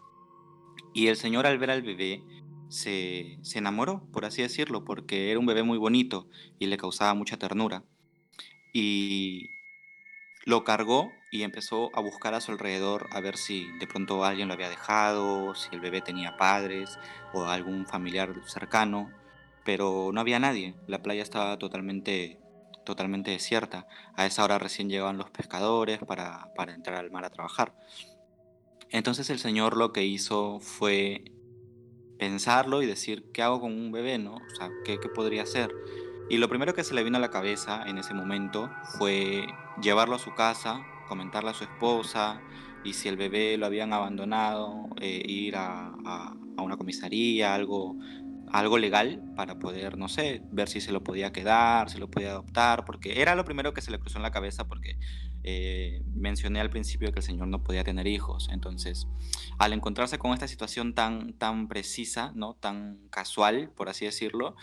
Y 0.93 1.07
el 1.07 1.17
señor 1.17 1.45
al 1.45 1.57
ver 1.57 1.71
al 1.71 1.81
bebé 1.81 2.23
se, 2.69 3.37
se 3.41 3.59
enamoró, 3.59 4.03
por 4.11 4.25
así 4.25 4.41
decirlo, 4.41 4.85
porque 4.85 5.31
era 5.31 5.39
un 5.39 5.45
bebé 5.45 5.63
muy 5.63 5.77
bonito 5.77 6.27
y 6.59 6.67
le 6.67 6.77
causaba 6.77 7.13
mucha 7.13 7.37
ternura. 7.37 7.83
Y 8.73 9.49
lo 10.45 10.63
cargó 10.63 11.11
y 11.31 11.43
empezó 11.43 11.89
a 11.95 12.01
buscar 12.01 12.33
a 12.33 12.41
su 12.41 12.51
alrededor 12.51 13.07
a 13.11 13.19
ver 13.19 13.35
si 13.35 13.67
de 13.79 13.87
pronto 13.87 14.23
alguien 14.23 14.47
lo 14.47 14.53
había 14.53 14.69
dejado, 14.69 15.55
si 15.55 15.69
el 15.73 15.81
bebé 15.81 16.01
tenía 16.01 16.37
padres 16.37 16.99
o 17.33 17.45
algún 17.45 17.85
familiar 17.87 18.33
cercano, 18.45 19.09
pero 19.65 20.11
no 20.13 20.21
había 20.21 20.39
nadie. 20.39 20.75
La 20.87 21.01
playa 21.01 21.23
estaba 21.23 21.57
totalmente, 21.57 22.39
totalmente 22.85 23.31
desierta. 23.31 23.87
A 24.15 24.25
esa 24.25 24.43
hora 24.45 24.59
recién 24.59 24.89
llegaban 24.89 25.17
los 25.17 25.31
pescadores 25.31 25.99
para, 25.99 26.53
para 26.55 26.73
entrar 26.73 26.97
al 26.97 27.11
mar 27.11 27.25
a 27.25 27.29
trabajar. 27.31 27.73
Entonces 28.91 29.29
el 29.29 29.39
señor 29.39 29.75
lo 29.75 29.91
que 29.91 30.05
hizo 30.05 30.59
fue 30.61 31.33
pensarlo 32.17 32.81
y 32.81 32.85
decir, 32.85 33.25
¿qué 33.33 33.41
hago 33.41 33.59
con 33.59 33.73
un 33.73 33.91
bebé? 33.91 34.17
¿no? 34.17 34.35
O 34.35 34.55
sea, 34.55 34.69
¿qué, 34.85 34.99
qué 34.99 35.09
podría 35.09 35.43
hacer? 35.43 35.75
Y 36.29 36.37
lo 36.37 36.47
primero 36.49 36.73
que 36.73 36.83
se 36.83 36.93
le 36.93 37.03
vino 37.03 37.17
a 37.17 37.21
la 37.21 37.29
cabeza 37.29 37.83
en 37.87 37.97
ese 37.97 38.13
momento 38.13 38.69
fue 38.97 39.47
llevarlo 39.81 40.15
a 40.15 40.19
su 40.19 40.33
casa, 40.33 40.81
comentarle 41.07 41.51
a 41.51 41.53
su 41.53 41.63
esposa 41.65 42.41
y 42.83 42.93
si 42.93 43.09
el 43.09 43.17
bebé 43.17 43.57
lo 43.57 43.65
habían 43.65 43.93
abandonado, 43.93 44.89
eh, 45.01 45.21
ir 45.25 45.55
a, 45.55 45.87
a- 46.05 46.33
a 46.57 46.61
una 46.61 46.77
comisaría, 46.77 47.53
algo, 47.53 47.97
algo 48.59 48.77
legal 48.77 49.21
para 49.35 49.59
poder, 49.59 49.97
no 49.97 50.07
sé, 50.07 50.41
ver 50.51 50.69
si 50.69 50.81
se 50.81 50.91
lo 50.91 51.03
podía 51.03 51.31
quedar, 51.31 51.89
si 51.89 51.97
lo 51.97 52.09
podía 52.09 52.31
adoptar, 52.31 52.85
porque 52.85 53.21
era 53.21 53.35
lo 53.35 53.45
primero 53.45 53.73
que 53.73 53.81
se 53.81 53.91
le 53.91 53.99
cruzó 53.99 54.17
en 54.17 54.23
la 54.23 54.31
cabeza 54.31 54.67
porque 54.67 54.97
eh, 55.43 56.01
mencioné 56.13 56.59
al 56.59 56.69
principio 56.69 57.11
que 57.11 57.19
el 57.19 57.25
señor 57.25 57.47
no 57.47 57.63
podía 57.63 57.83
tener 57.83 58.07
hijos. 58.07 58.47
Entonces, 58.51 59.07
al 59.57 59.73
encontrarse 59.73 60.17
con 60.17 60.33
esta 60.33 60.47
situación 60.47 60.93
tan, 60.93 61.33
tan 61.33 61.67
precisa, 61.67 62.31
¿no? 62.35 62.55
tan 62.55 62.99
casual, 63.09 63.71
por 63.75 63.89
así 63.89 64.05
decirlo, 64.05 64.55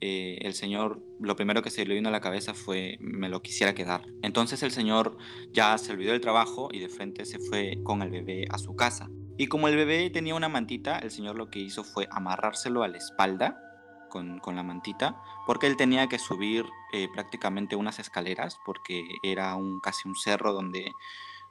eh, 0.00 0.38
el 0.42 0.54
señor 0.54 1.02
lo 1.20 1.34
primero 1.34 1.60
que 1.62 1.70
se 1.70 1.84
le 1.84 1.94
vino 1.94 2.08
a 2.08 2.12
la 2.12 2.20
cabeza 2.20 2.54
fue 2.54 2.98
me 3.00 3.28
lo 3.28 3.42
quisiera 3.42 3.74
quedar. 3.74 4.02
Entonces 4.22 4.62
el 4.62 4.70
señor 4.70 5.18
ya 5.52 5.76
se 5.78 5.92
olvidó 5.92 6.12
del 6.12 6.20
trabajo 6.20 6.68
y 6.70 6.78
de 6.78 6.88
frente 6.88 7.24
se 7.24 7.38
fue 7.40 7.78
con 7.82 8.02
el 8.02 8.10
bebé 8.10 8.46
a 8.50 8.58
su 8.58 8.76
casa. 8.76 9.08
Y 9.38 9.46
como 9.46 9.68
el 9.68 9.76
bebé 9.76 10.10
tenía 10.10 10.34
una 10.34 10.48
mantita, 10.48 10.98
el 10.98 11.12
señor 11.12 11.36
lo 11.36 11.48
que 11.48 11.60
hizo 11.60 11.84
fue 11.84 12.08
amarrárselo 12.10 12.82
a 12.82 12.88
la 12.88 12.98
espalda 12.98 13.62
con, 14.10 14.40
con 14.40 14.56
la 14.56 14.64
mantita, 14.64 15.22
porque 15.46 15.68
él 15.68 15.76
tenía 15.76 16.08
que 16.08 16.18
subir 16.18 16.66
eh, 16.92 17.08
prácticamente 17.14 17.76
unas 17.76 18.00
escaleras, 18.00 18.58
porque 18.66 19.06
era 19.22 19.54
un, 19.54 19.78
casi 19.78 20.08
un 20.08 20.16
cerro 20.16 20.52
donde, 20.52 20.90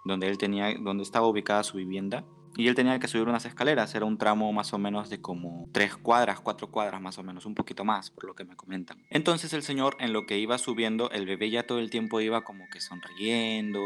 donde, 0.04 0.28
él 0.28 0.38
tenía, 0.38 0.76
donde 0.78 1.04
estaba 1.04 1.28
ubicada 1.28 1.64
su 1.64 1.78
vivienda. 1.78 2.26
Y 2.58 2.68
él 2.68 2.76
tenía 2.76 2.98
que 3.00 3.08
subir 3.08 3.28
unas 3.28 3.46
escaleras, 3.46 3.94
era 3.96 4.06
un 4.06 4.18
tramo 4.18 4.52
más 4.52 4.74
o 4.74 4.78
menos 4.78 5.10
de 5.10 5.22
como 5.22 5.70
tres 5.72 5.96
cuadras, 5.96 6.40
cuatro 6.40 6.72
cuadras 6.72 7.00
más 7.00 7.18
o 7.20 7.24
menos, 7.24 7.46
un 7.46 7.54
poquito 7.56 7.86
más, 7.86 8.10
por 8.10 8.26
lo 8.26 8.34
que 8.36 8.44
me 8.46 8.56
comentan. 8.56 8.98
Entonces 9.10 9.54
el 9.54 9.62
señor 9.64 9.96
en 10.00 10.12
lo 10.12 10.26
que 10.26 10.40
iba 10.40 10.58
subiendo, 10.58 11.10
el 11.12 11.26
bebé 11.26 11.50
ya 11.52 11.68
todo 11.68 11.80
el 11.80 11.90
tiempo 11.90 12.20
iba 12.20 12.44
como 12.44 12.66
que 12.72 12.82
sonriendo, 12.82 13.82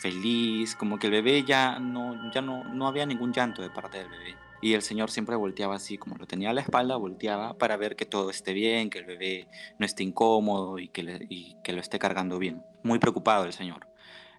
feliz, 0.00 0.74
como 0.76 0.98
que 0.98 1.06
el 1.08 1.12
bebé 1.12 1.44
ya 1.44 1.78
no, 1.78 2.30
ya 2.32 2.40
no, 2.42 2.64
no 2.64 2.86
había 2.86 3.06
ningún 3.06 3.32
llanto 3.32 3.62
de 3.62 3.70
parte 3.70 3.98
del 3.98 4.08
bebé. 4.08 4.36
Y 4.60 4.72
el 4.74 4.82
señor 4.82 5.10
siempre 5.10 5.36
volteaba 5.36 5.76
así, 5.76 5.98
como 5.98 6.16
lo 6.16 6.26
tenía 6.26 6.50
a 6.50 6.52
la 6.52 6.60
espalda, 6.62 6.96
volteaba 6.96 7.56
para 7.58 7.76
ver 7.76 7.94
que 7.94 8.06
todo 8.06 8.30
esté 8.30 8.52
bien, 8.52 8.90
que 8.90 8.98
el 8.98 9.04
bebé 9.04 9.46
no 9.78 9.86
esté 9.86 10.02
incómodo 10.02 10.78
y 10.80 10.88
que, 10.88 11.04
le- 11.04 11.26
y 11.28 11.56
que 11.62 11.72
lo 11.72 11.80
esté 11.80 11.98
cargando 12.00 12.38
bien. 12.40 12.62
Muy 12.82 12.98
preocupado 12.98 13.44
el 13.44 13.52
señor. 13.52 13.86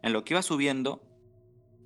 En 0.02 0.12
lo 0.12 0.24
que 0.26 0.34
iba 0.34 0.42
subiendo, 0.42 1.02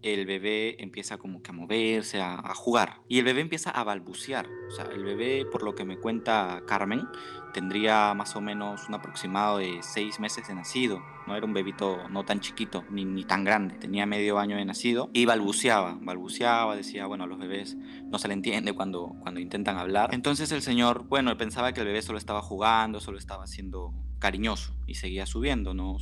el 0.04 0.26
bebé 0.26 0.82
empieza 0.84 1.18
como 1.18 1.42
que 1.42 1.52
a 1.52 1.54
moverse, 1.54 2.22
a, 2.22 2.54
jugar. 2.54 3.02
Y 3.08 3.20
el 3.20 3.26
bebé 3.26 3.42
empieza 3.42 3.72
a 3.72 3.84
balbucear. 3.84 4.48
O 4.68 4.72
sea, 4.72 4.86
el 4.86 5.04
bebé, 5.04 5.46
por 5.46 5.64
lo 5.64 5.76
que 5.76 5.86
me 5.86 5.98
cuenta 5.98 6.62
Carmen, 6.68 7.08
tendría 7.54 8.14
más 8.14 8.36
o 8.36 8.42
menos 8.42 8.88
un 8.90 8.96
aproximado 8.96 9.60
de 9.60 9.80
seis 9.82 10.20
meses 10.20 10.48
de 10.48 10.56
nacido. 10.56 11.02
No 11.26 11.36
era 11.36 11.46
un 11.46 11.54
bebito 11.54 12.10
no 12.10 12.26
tan 12.26 12.42
chiquito 12.42 12.84
ni, 12.90 13.06
ni 13.06 13.24
tan 13.24 13.46
grande. 13.46 13.76
Tenía 13.76 14.06
medio 14.06 14.40
año 14.40 14.58
de 14.58 14.66
nacido 14.66 15.10
y 15.14 15.26
balbuceaba. 15.26 15.98
Balbuceaba, 16.02 16.76
decía, 16.76 17.06
bueno, 17.08 17.24
a 17.24 17.28
los 17.28 17.40
bebés 17.40 17.76
no 17.76 18.20
se 18.20 18.28
le 18.28 18.34
entiende 18.34 18.74
cuando, 18.74 19.16
cuando 19.22 19.40
intentan 19.40 19.78
hablar. 19.78 20.14
Entonces 20.14 20.52
el 20.52 20.62
señor, 20.62 21.08
bueno, 21.08 21.36
pensaba 21.38 21.72
que 21.72 21.80
el 21.80 21.88
bebé 21.88 22.02
solo 22.02 22.18
estaba 22.18 22.42
jugando, 22.42 23.00
solo 23.00 23.18
estaba 23.18 23.48
siendo 23.48 23.94
cariñoso 24.20 24.74
y 24.88 24.96
seguía 24.96 25.26
subiendo, 25.26 25.74
¿no? 25.74 25.98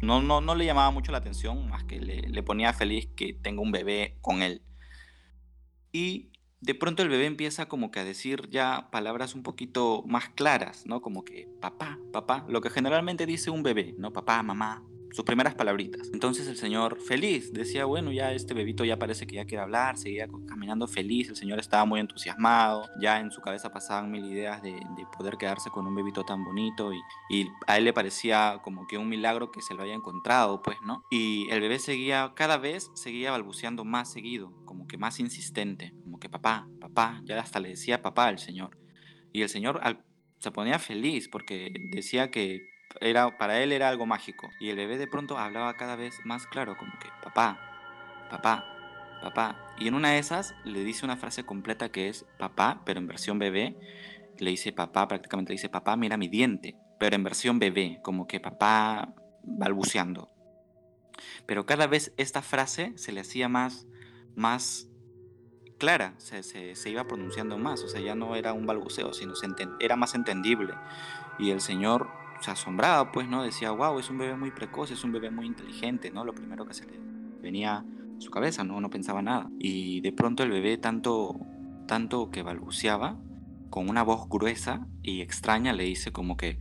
No, 0.00 0.22
no, 0.22 0.40
no 0.40 0.54
le 0.54 0.64
llamaba 0.64 0.90
mucho 0.90 1.12
la 1.12 1.18
atención, 1.18 1.68
más 1.68 1.84
que 1.84 2.00
le, 2.00 2.22
le, 2.22 2.42
ponía 2.42 2.72
feliz 2.72 3.08
que 3.16 3.32
tenga 3.32 3.62
un 3.62 3.72
bebé 3.72 4.16
con 4.20 4.42
él. 4.42 4.62
Y 5.92 6.30
de 6.60 6.74
pronto 6.74 7.02
el 7.02 7.08
bebé 7.08 7.26
empieza 7.26 7.68
como 7.68 7.90
que 7.90 8.00
a 8.00 8.04
decir 8.04 8.48
ya 8.50 8.88
palabras 8.90 9.34
un 9.34 9.42
poquito 9.42 10.02
más 10.06 10.28
claras, 10.28 10.86
¿no? 10.86 11.00
Como 11.00 11.24
que 11.24 11.48
papá, 11.60 11.98
papá, 12.12 12.44
lo 12.48 12.60
que 12.60 12.70
generalmente 12.70 13.26
dice 13.26 13.50
un 13.50 13.62
bebé, 13.62 13.94
¿no? 13.98 14.12
Papá, 14.12 14.42
mamá, 14.42 14.82
sus 15.12 15.24
primeras 15.24 15.54
palabritas. 15.54 16.10
Entonces 16.12 16.46
el 16.48 16.56
señor 16.56 17.00
feliz 17.00 17.52
decía, 17.52 17.84
bueno, 17.84 18.12
ya 18.12 18.32
este 18.32 18.54
bebito 18.54 18.84
ya 18.84 18.98
parece 18.98 19.26
que 19.26 19.36
ya 19.36 19.44
quiere 19.44 19.62
hablar, 19.62 19.96
seguía 19.96 20.28
caminando 20.46 20.86
feliz, 20.86 21.28
el 21.28 21.36
señor 21.36 21.58
estaba 21.58 21.84
muy 21.84 22.00
entusiasmado, 22.00 22.88
ya 23.00 23.20
en 23.20 23.30
su 23.30 23.40
cabeza 23.40 23.70
pasaban 23.70 24.10
mil 24.10 24.24
ideas 24.24 24.62
de, 24.62 24.72
de 24.72 25.06
poder 25.16 25.36
quedarse 25.36 25.70
con 25.70 25.86
un 25.86 25.94
bebito 25.94 26.24
tan 26.24 26.44
bonito 26.44 26.92
y, 27.28 27.48
a 27.66 27.78
él 27.78 27.84
le 27.84 27.92
parecía 27.92 28.60
como 28.62 28.86
que 28.86 28.98
un 28.98 29.08
milagro 29.08 29.50
que 29.50 29.62
se 29.62 29.74
lo 29.74 29.82
haya 29.82 29.94
encontrado, 29.94 30.62
pues, 30.62 30.76
¿no? 30.84 31.04
Y 31.10 31.48
el 31.50 31.60
bebé 31.60 31.78
seguía, 31.78 32.32
cada 32.34 32.58
vez 32.58 32.90
seguía 32.94 33.30
balbuceando 33.30 33.84
más 33.84 34.10
seguido, 34.12 34.52
como 34.64 34.86
que 34.86 34.98
más 34.98 35.20
insistente, 35.20 35.92
como 36.02 36.18
que 36.18 36.28
papá, 36.28 36.68
papá, 36.80 37.22
ya 37.24 37.38
hasta 37.40 37.60
le 37.60 37.70
decía 37.70 38.02
papá 38.02 38.26
al 38.26 38.38
señor. 38.38 38.78
Y 39.32 39.42
el 39.42 39.48
señor 39.48 39.80
se 40.38 40.50
ponía 40.50 40.78
feliz 40.78 41.28
porque 41.28 41.72
decía 41.92 42.30
que 42.30 42.68
era, 43.00 43.36
para 43.38 43.62
él 43.62 43.72
era 43.72 43.88
algo 43.88 44.06
mágico. 44.06 44.50
Y 44.58 44.70
el 44.70 44.76
bebé 44.76 44.98
de 44.98 45.06
pronto 45.06 45.38
hablaba 45.38 45.76
cada 45.76 45.96
vez 45.96 46.14
más 46.24 46.46
claro, 46.46 46.76
como 46.76 46.92
que, 46.98 47.08
papá, 47.22 47.58
papá, 48.30 48.64
papá. 49.22 49.74
Y 49.78 49.88
en 49.88 49.94
una 49.94 50.10
de 50.10 50.18
esas 50.18 50.54
le 50.64 50.84
dice 50.84 51.04
una 51.04 51.16
frase 51.16 51.44
completa 51.44 51.90
que 51.90 52.08
es 52.08 52.26
papá, 52.38 52.82
pero 52.84 53.00
en 53.00 53.06
versión 53.06 53.38
bebé. 53.38 53.76
Le 54.38 54.50
dice 54.50 54.72
papá, 54.72 55.06
prácticamente 55.06 55.52
dice 55.52 55.68
papá, 55.68 55.96
mira 55.96 56.16
mi 56.16 56.28
diente, 56.28 56.76
pero 56.98 57.14
en 57.14 57.24
versión 57.24 57.58
bebé, 57.58 58.00
como 58.02 58.26
que 58.26 58.40
papá 58.40 59.14
balbuceando. 59.42 60.30
Pero 61.46 61.66
cada 61.66 61.86
vez 61.86 62.14
esta 62.16 62.40
frase 62.40 62.92
se 62.96 63.12
le 63.12 63.20
hacía 63.20 63.48
más, 63.48 63.86
más 64.36 64.88
clara, 65.78 66.14
se, 66.16 66.42
se, 66.42 66.74
se 66.74 66.90
iba 66.90 67.06
pronunciando 67.06 67.58
más, 67.58 67.82
o 67.82 67.88
sea, 67.88 68.00
ya 68.00 68.14
no 68.14 68.34
era 68.36 68.52
un 68.52 68.66
balbuceo, 68.66 69.12
sino 69.12 69.34
se 69.34 69.46
era 69.80 69.96
más 69.96 70.14
entendible. 70.14 70.74
Y 71.38 71.50
el 71.50 71.60
Señor 71.60 72.08
se 72.40 72.50
asombraba, 72.50 73.12
pues, 73.12 73.28
¿no? 73.28 73.42
Decía, 73.42 73.70
wow, 73.70 73.98
es 73.98 74.10
un 74.10 74.18
bebé 74.18 74.36
muy 74.36 74.50
precoz, 74.50 74.90
es 74.90 75.04
un 75.04 75.12
bebé 75.12 75.30
muy 75.30 75.46
inteligente, 75.46 76.10
¿no? 76.10 76.24
Lo 76.24 76.34
primero 76.34 76.66
que 76.66 76.74
se 76.74 76.86
le 76.86 76.98
venía 77.40 77.76
a 77.76 77.84
su 78.18 78.30
cabeza, 78.30 78.64
¿no? 78.64 78.80
No 78.80 78.90
pensaba 78.90 79.22
nada. 79.22 79.50
Y 79.58 80.00
de 80.00 80.12
pronto 80.12 80.42
el 80.42 80.50
bebé 80.50 80.78
tanto, 80.78 81.38
tanto 81.86 82.30
que 82.30 82.42
balbuceaba, 82.42 83.18
con 83.68 83.88
una 83.88 84.02
voz 84.02 84.28
gruesa 84.28 84.86
y 85.02 85.20
extraña, 85.20 85.72
le 85.72 85.84
dice 85.84 86.12
como 86.12 86.36
que, 86.36 86.58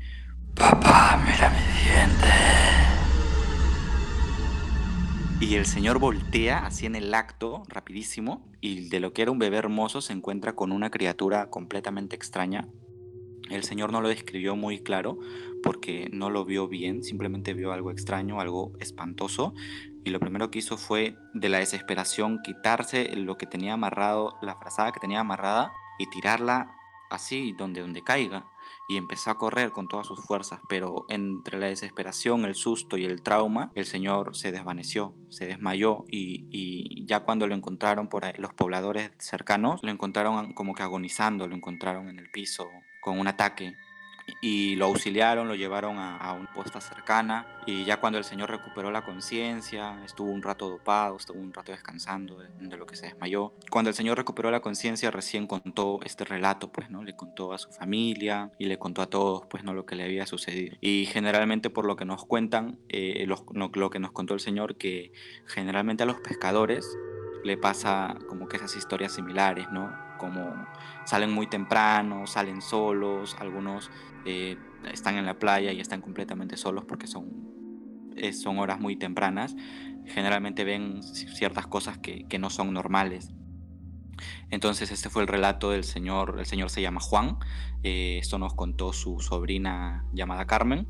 papá, 0.53 1.21
mira 1.25 1.49
mi 1.49 1.57
diente. 1.83 2.27
Y 5.41 5.55
el 5.55 5.65
señor 5.65 5.99
voltea 5.99 6.65
así 6.65 6.85
en 6.85 6.95
el 6.95 7.13
acto, 7.13 7.63
rapidísimo, 7.69 8.45
y 8.59 8.89
de 8.89 8.99
lo 8.99 9.13
que 9.13 9.21
era 9.21 9.31
un 9.31 9.39
bebé 9.39 9.57
hermoso 9.57 10.01
se 10.01 10.11
encuentra 10.11 10.53
con 10.53 10.73
una 10.73 10.91
criatura 10.91 11.49
completamente 11.49 12.15
extraña. 12.15 12.67
El 13.49 13.63
señor 13.63 13.91
no 13.91 14.01
lo 14.01 14.09
describió 14.09 14.55
muy 14.55 14.79
claro 14.79 15.17
porque 15.63 16.09
no 16.11 16.29
lo 16.29 16.45
vio 16.45 16.67
bien, 16.67 17.03
simplemente 17.03 17.53
vio 17.53 17.71
algo 17.71 17.91
extraño, 17.91 18.39
algo 18.39 18.73
espantoso, 18.79 19.53
y 20.03 20.09
lo 20.11 20.19
primero 20.19 20.49
que 20.49 20.59
hizo 20.59 20.77
fue 20.77 21.15
de 21.33 21.49
la 21.49 21.59
desesperación 21.59 22.39
quitarse 22.43 23.15
lo 23.15 23.37
que 23.37 23.45
tenía 23.45 23.73
amarrado, 23.73 24.37
la 24.41 24.55
frazada 24.55 24.91
que 24.91 24.99
tenía 24.99 25.19
amarrada, 25.19 25.71
y 25.97 26.09
tirarla 26.09 26.75
así 27.09 27.53
donde 27.57 27.81
donde 27.81 28.03
caiga 28.03 28.45
y 28.87 28.97
empezó 28.97 29.29
a 29.29 29.37
correr 29.37 29.71
con 29.71 29.87
todas 29.87 30.07
sus 30.07 30.19
fuerzas, 30.19 30.59
pero 30.67 31.05
entre 31.09 31.59
la 31.59 31.67
desesperación, 31.67 32.45
el 32.45 32.55
susto 32.55 32.97
y 32.97 33.05
el 33.05 33.21
trauma, 33.21 33.71
el 33.75 33.85
señor 33.85 34.35
se 34.35 34.51
desvaneció, 34.51 35.13
se 35.29 35.45
desmayó 35.45 36.05
y, 36.07 37.05
ya 37.05 37.21
cuando 37.21 37.45
lo 37.47 37.55
encontraron 37.55 38.07
por 38.09 38.25
ahí, 38.25 38.33
los 38.37 38.53
pobladores 38.53 39.11
cercanos, 39.19 39.79
lo 39.83 39.91
encontraron 39.91 40.53
como 40.53 40.73
que 40.73 40.83
agonizando, 40.83 41.47
lo 41.47 41.55
encontraron 41.55 42.09
en 42.09 42.17
el 42.19 42.31
piso 42.31 42.67
con 43.01 43.19
un 43.19 43.27
ataque 43.27 43.75
y 44.41 44.75
lo 44.75 44.85
auxiliaron, 44.85 45.47
lo 45.47 45.55
llevaron 45.55 45.97
a, 45.97 46.17
a 46.17 46.33
una 46.33 46.51
posta 46.53 46.81
cercana 46.81 47.45
y 47.65 47.85
ya 47.85 47.97
cuando 47.97 48.17
el 48.17 48.23
señor 48.23 48.49
recuperó 48.49 48.89
la 48.89 49.03
conciencia, 49.03 50.03
estuvo 50.03 50.31
un 50.31 50.41
rato 50.41 50.69
dopado, 50.69 51.17
estuvo 51.17 51.39
un 51.39 51.53
rato 51.53 51.71
descansando 51.71 52.37
de, 52.37 52.47
de 52.59 52.77
lo 52.77 52.85
que 52.85 52.95
se 52.95 53.07
desmayó. 53.07 53.53
Cuando 53.69 53.89
el 53.89 53.95
señor 53.95 54.17
recuperó 54.17 54.49
la 54.49 54.61
conciencia 54.61 55.11
recién 55.11 55.45
contó 55.45 55.99
este 56.03 56.25
relato, 56.25 56.71
pues, 56.71 56.89
¿no? 56.89 57.03
Le 57.03 57.15
contó 57.15 57.53
a 57.53 57.57
su 57.57 57.71
familia 57.71 58.51
y 58.57 58.65
le 58.65 58.79
contó 58.79 59.01
a 59.01 59.07
todos, 59.07 59.45
pues, 59.47 59.63
¿no? 59.63 59.73
Lo 59.73 59.85
que 59.85 59.95
le 59.95 60.03
había 60.03 60.25
sucedido. 60.25 60.77
Y 60.81 61.05
generalmente 61.05 61.69
por 61.69 61.85
lo 61.85 61.95
que 61.95 62.05
nos 62.05 62.25
cuentan, 62.25 62.79
eh, 62.89 63.25
los, 63.27 63.43
no, 63.53 63.69
lo 63.73 63.89
que 63.89 63.99
nos 63.99 64.11
contó 64.11 64.33
el 64.33 64.39
señor, 64.39 64.75
que 64.75 65.11
generalmente 65.45 66.03
a 66.03 66.05
los 66.05 66.19
pescadores 66.21 66.97
le 67.43 67.57
pasa 67.57 68.17
como 68.27 68.47
que 68.47 68.57
esas 68.57 68.75
historias 68.75 69.13
similares, 69.13 69.69
¿no? 69.71 69.95
Como 70.17 70.67
salen 71.05 71.31
muy 71.31 71.47
temprano, 71.47 72.27
salen 72.27 72.61
solos, 72.61 73.35
algunos 73.39 73.89
eh, 74.25 74.57
están 74.91 75.17
en 75.17 75.25
la 75.25 75.39
playa 75.39 75.71
y 75.71 75.79
están 75.79 76.01
completamente 76.01 76.57
solos 76.57 76.85
porque 76.85 77.07
son, 77.07 78.11
eh, 78.15 78.33
son 78.33 78.59
horas 78.59 78.79
muy 78.79 78.95
tempranas, 78.95 79.55
generalmente 80.05 80.63
ven 80.63 81.03
ciertas 81.03 81.67
cosas 81.67 81.97
que, 81.97 82.25
que, 82.27 82.39
no 82.39 82.49
son 82.49 82.73
normales. 82.73 83.31
Entonces 84.49 84.91
este 84.91 85.09
fue 85.09 85.21
el 85.21 85.27
relato 85.27 85.71
del 85.71 85.83
señor, 85.83 86.35
el 86.39 86.45
señor 86.45 86.69
se 86.69 86.81
llama 86.81 86.99
Juan, 86.99 87.37
eh, 87.83 88.17
esto 88.21 88.37
nos 88.37 88.53
contó 88.53 88.93
su 88.93 89.19
sobrina 89.19 90.05
llamada 90.13 90.45
Carmen 90.45 90.87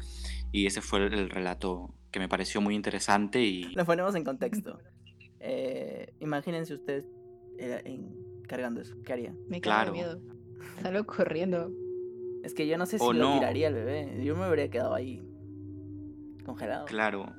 y 0.52 0.66
ese 0.66 0.82
fue 0.82 1.06
el 1.06 1.30
relato 1.30 1.94
que 2.12 2.20
me 2.20 2.28
pareció 2.28 2.62
muy 2.62 2.76
interesante 2.76 3.42
y... 3.42 3.64
Lo 3.76 3.86
ponemos 3.86 4.16
en 4.16 4.24
contexto. 4.24 4.80
Eh, 5.40 6.14
imagínense 6.20 6.74
ustedes 6.74 7.06
eh, 7.60 7.82
en, 7.86 8.44
cargando 8.48 8.82
eso, 8.82 8.96
¿qué 9.06 9.14
haría? 9.14 9.34
Me 9.48 9.62
claro. 9.62 9.92
miedo. 9.92 10.20
Salgo 10.82 11.06
corriendo. 11.06 11.72
Es 12.44 12.54
que 12.54 12.68
yo 12.68 12.78
no 12.78 12.86
sé 12.86 13.00
si 13.00 13.06
o 13.06 13.14
lo 13.14 13.20
no. 13.20 13.34
tiraría 13.40 13.68
el 13.68 13.74
bebé. 13.74 14.24
Yo 14.24 14.36
me 14.36 14.46
habría 14.46 14.70
quedado 14.70 14.94
ahí 14.94 15.22
congelado. 16.46 16.86
Claro. 16.86 17.34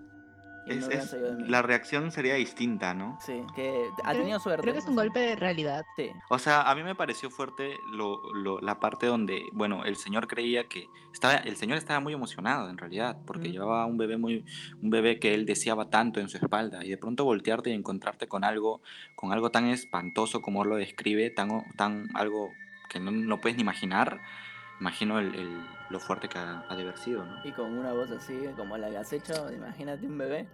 Es, 0.66 0.86
no 0.86 0.90
es, 0.90 1.16
la 1.48 1.62
reacción 1.62 2.12
sería 2.12 2.34
distinta, 2.34 2.94
¿no? 2.94 3.18
Sí, 3.24 3.42
que 3.56 3.88
ha 4.04 4.12
tenido 4.12 4.38
suerte. 4.38 4.62
Creo 4.62 4.74
que 4.74 4.80
es 4.80 4.86
un 4.86 4.94
golpe 4.94 5.18
de 5.18 5.34
realidad. 5.34 5.84
Sí. 5.96 6.10
O 6.28 6.38
sea, 6.38 6.62
a 6.62 6.74
mí 6.74 6.82
me 6.82 6.94
pareció 6.94 7.30
fuerte 7.30 7.74
lo, 7.92 8.20
lo, 8.34 8.60
la 8.60 8.78
parte 8.78 9.06
donde, 9.06 9.42
bueno, 9.52 9.84
el 9.84 9.96
señor 9.96 10.28
creía 10.28 10.68
que 10.68 10.86
estaba, 11.12 11.34
el 11.36 11.56
señor 11.56 11.78
estaba 11.78 11.98
muy 12.00 12.12
emocionado 12.12 12.68
en 12.68 12.78
realidad, 12.78 13.18
porque 13.26 13.48
mm. 13.48 13.52
llevaba 13.52 13.86
un 13.86 13.96
bebé 13.96 14.16
muy, 14.16 14.44
un 14.82 14.90
bebé 14.90 15.18
que 15.18 15.34
él 15.34 15.46
deseaba 15.46 15.88
tanto 15.88 16.20
en 16.20 16.28
su 16.28 16.36
espalda 16.36 16.84
y 16.84 16.90
de 16.90 16.98
pronto 16.98 17.24
voltearte 17.24 17.70
y 17.70 17.72
encontrarte 17.72 18.28
con 18.28 18.44
algo, 18.44 18.82
con 19.16 19.32
algo 19.32 19.50
tan 19.50 19.66
espantoso 19.66 20.42
como 20.42 20.62
él 20.62 20.68
lo 20.68 20.76
describe, 20.76 21.30
tan, 21.30 21.64
tan 21.76 22.08
algo 22.14 22.50
que 22.90 23.00
no, 23.00 23.10
no 23.10 23.40
puedes 23.40 23.56
ni 23.56 23.62
imaginar 23.62 24.20
imagino 24.80 25.18
el, 25.18 25.34
el, 25.34 25.60
lo 25.90 26.00
fuerte 26.00 26.28
que 26.28 26.38
ha, 26.38 26.64
ha, 26.68 26.74
de 26.74 26.82
haber 26.82 26.96
sido, 26.96 27.24
¿no? 27.24 27.40
Y 27.44 27.52
con 27.52 27.76
una 27.76 27.92
voz 27.92 28.10
así 28.10 28.38
como 28.56 28.76
la 28.78 28.88
que 28.90 28.96
has 28.96 29.12
hecho, 29.12 29.52
imagínate 29.52 30.06
un 30.06 30.16
bebé. 30.16 30.48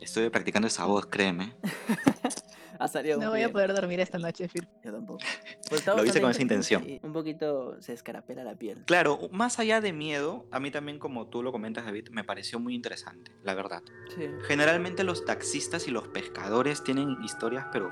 Estoy 0.00 0.30
practicando 0.30 0.66
esa 0.66 0.86
voz, 0.86 1.06
créeme. 1.06 1.54
ha 2.78 2.88
salido 2.88 3.20
no 3.20 3.30
voy 3.30 3.42
a 3.42 3.52
poder 3.52 3.74
dormir 3.74 4.00
esta 4.00 4.18
noche, 4.18 4.48
Phil. 4.48 4.66
Yo 4.82 4.92
tampoco. 4.92 5.20
Pues 5.68 5.84
lo 5.84 6.04
hice 6.04 6.20
con 6.20 6.30
esa 6.30 6.42
intención. 6.42 6.84
Un 7.02 7.12
poquito 7.12 7.80
se 7.82 7.92
escarapela 7.92 8.44
la 8.44 8.54
piel. 8.54 8.84
Claro, 8.86 9.28
más 9.32 9.58
allá 9.58 9.80
de 9.80 9.92
miedo, 9.92 10.46
a 10.52 10.60
mí 10.60 10.70
también, 10.70 11.00
como 11.00 11.26
tú 11.26 11.42
lo 11.42 11.50
comentas, 11.50 11.84
David, 11.84 12.10
me 12.10 12.22
pareció 12.22 12.60
muy 12.60 12.72
interesante, 12.72 13.32
la 13.42 13.54
verdad. 13.54 13.82
Sí. 14.14 14.28
Generalmente 14.46 15.02
los 15.02 15.24
taxistas 15.24 15.88
y 15.88 15.90
los 15.90 16.06
pescadores 16.06 16.84
tienen 16.84 17.20
historias, 17.24 17.66
pero 17.72 17.90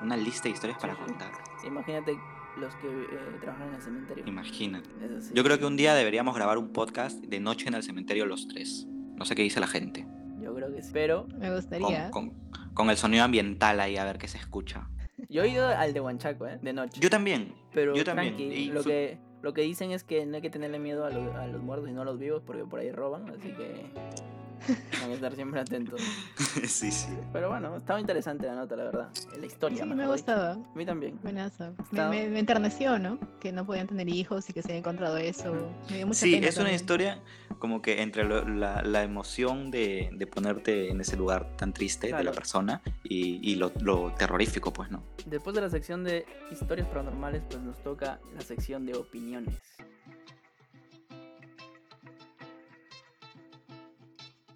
una 0.00 0.16
lista 0.16 0.44
de 0.44 0.50
historias 0.50 0.78
para 0.78 0.94
contar. 0.96 1.32
Imagínate 1.64 2.16
los 2.58 2.74
que 2.76 2.88
eh, 2.88 3.38
trabajan 3.40 3.68
en 3.68 3.74
el 3.74 3.82
cementerio. 3.82 4.24
Imagínate. 4.26 4.88
Sí. 5.20 5.32
Yo 5.34 5.44
creo 5.44 5.58
que 5.58 5.66
un 5.66 5.76
día 5.76 5.94
deberíamos 5.94 6.34
grabar 6.34 6.58
un 6.58 6.72
podcast 6.72 7.18
de 7.20 7.40
noche 7.40 7.68
en 7.68 7.74
el 7.74 7.82
cementerio 7.82 8.26
los 8.26 8.48
tres. 8.48 8.86
No 9.16 9.24
sé 9.24 9.34
qué 9.34 9.42
dice 9.42 9.60
la 9.60 9.66
gente. 9.66 10.06
Yo 10.40 10.54
creo 10.54 10.72
que 10.72 10.82
sí. 10.82 10.90
Pero. 10.92 11.26
Me 11.38 11.54
gustaría. 11.54 12.10
Con, 12.10 12.30
con, 12.30 12.74
con 12.74 12.90
el 12.90 12.96
sonido 12.96 13.24
ambiental 13.24 13.80
ahí 13.80 13.96
a 13.96 14.04
ver 14.04 14.18
qué 14.18 14.28
se 14.28 14.38
escucha. 14.38 14.88
Yo 15.28 15.42
he 15.42 15.48
ido 15.48 15.66
al 15.66 15.92
de 15.92 16.00
Huanchaco, 16.00 16.46
¿eh? 16.46 16.58
De 16.62 16.72
noche. 16.72 17.00
Yo 17.00 17.10
también. 17.10 17.52
Pero 17.72 17.94
yo 17.94 18.04
también. 18.04 18.36
Tranqui, 18.36 18.54
y 18.54 18.70
lo, 18.70 18.84
que, 18.84 19.18
lo 19.42 19.52
que 19.52 19.62
dicen 19.62 19.90
es 19.90 20.04
que 20.04 20.24
no 20.24 20.36
hay 20.36 20.42
que 20.42 20.50
tenerle 20.50 20.78
miedo 20.78 21.04
a, 21.04 21.10
lo, 21.10 21.36
a 21.36 21.46
los 21.48 21.60
muertos 21.60 21.88
y 21.88 21.92
no 21.92 22.02
a 22.02 22.04
los 22.04 22.18
vivos 22.18 22.42
porque 22.46 22.64
por 22.64 22.80
ahí 22.80 22.92
roban. 22.92 23.28
Así 23.28 23.48
que. 23.52 23.90
Hay 25.02 25.08
que 25.08 25.14
estar 25.14 25.34
siempre 25.34 25.60
atentos. 25.60 26.00
sí, 26.66 26.90
sí. 26.90 27.08
Pero 27.32 27.48
bueno, 27.50 27.76
estaba 27.76 28.00
interesante 28.00 28.46
la 28.46 28.54
nota, 28.54 28.76
la 28.76 28.84
verdad. 28.84 29.08
La 29.38 29.46
historia. 29.46 29.78
Sí, 29.78 29.88
me 29.88 29.94
mejor 29.94 30.14
dicho. 30.16 30.24
gustaba. 30.32 30.52
A 30.52 30.74
mí 30.74 30.84
también. 30.86 31.18
Buenazo. 31.22 31.72
Me, 31.76 31.84
Estaba- 31.84 32.10
me- 32.10 32.28
me 32.28 32.38
enterneció, 32.38 32.98
¿no? 32.98 33.18
Que 33.40 33.52
no 33.52 33.64
podían 33.66 33.86
tener 33.86 34.08
hijos 34.08 34.48
y 34.50 34.52
que 34.52 34.62
se 34.62 34.68
había 34.68 34.78
encontrado 34.78 35.16
eso. 35.16 35.54
Me 35.90 35.96
dio 35.98 36.06
mucha 36.06 36.20
Sí, 36.20 36.32
pena 36.32 36.46
es 36.48 36.56
una 36.56 36.64
también. 36.64 36.76
historia 36.76 37.22
como 37.58 37.82
que 37.82 38.02
entre 38.02 38.24
lo- 38.24 38.46
la, 38.48 38.82
la 38.82 39.02
emoción 39.02 39.70
de, 39.70 40.10
de 40.12 40.26
ponerte 40.26 40.90
en 40.90 41.00
ese 41.00 41.16
lugar 41.16 41.56
tan 41.56 41.72
triste 41.72 42.06
de 42.08 42.12
la 42.12 42.20
Claro. 42.20 42.34
persona 42.36 42.82
y, 43.04 43.40
y 43.50 43.56
lo, 43.56 43.72
lo 43.80 44.12
terrorífico, 44.14 44.72
pues, 44.72 44.90
¿no? 44.90 45.02
Después 45.26 45.54
de 45.54 45.62
la 45.62 45.70
sección 45.70 46.04
de 46.04 46.24
historias 46.50 46.86
paranormales, 46.88 47.42
pues 47.48 47.60
nos 47.62 47.82
toca 47.82 48.20
la 48.34 48.40
sección 48.42 48.86
de 48.86 48.94
opiniones. 48.94 49.54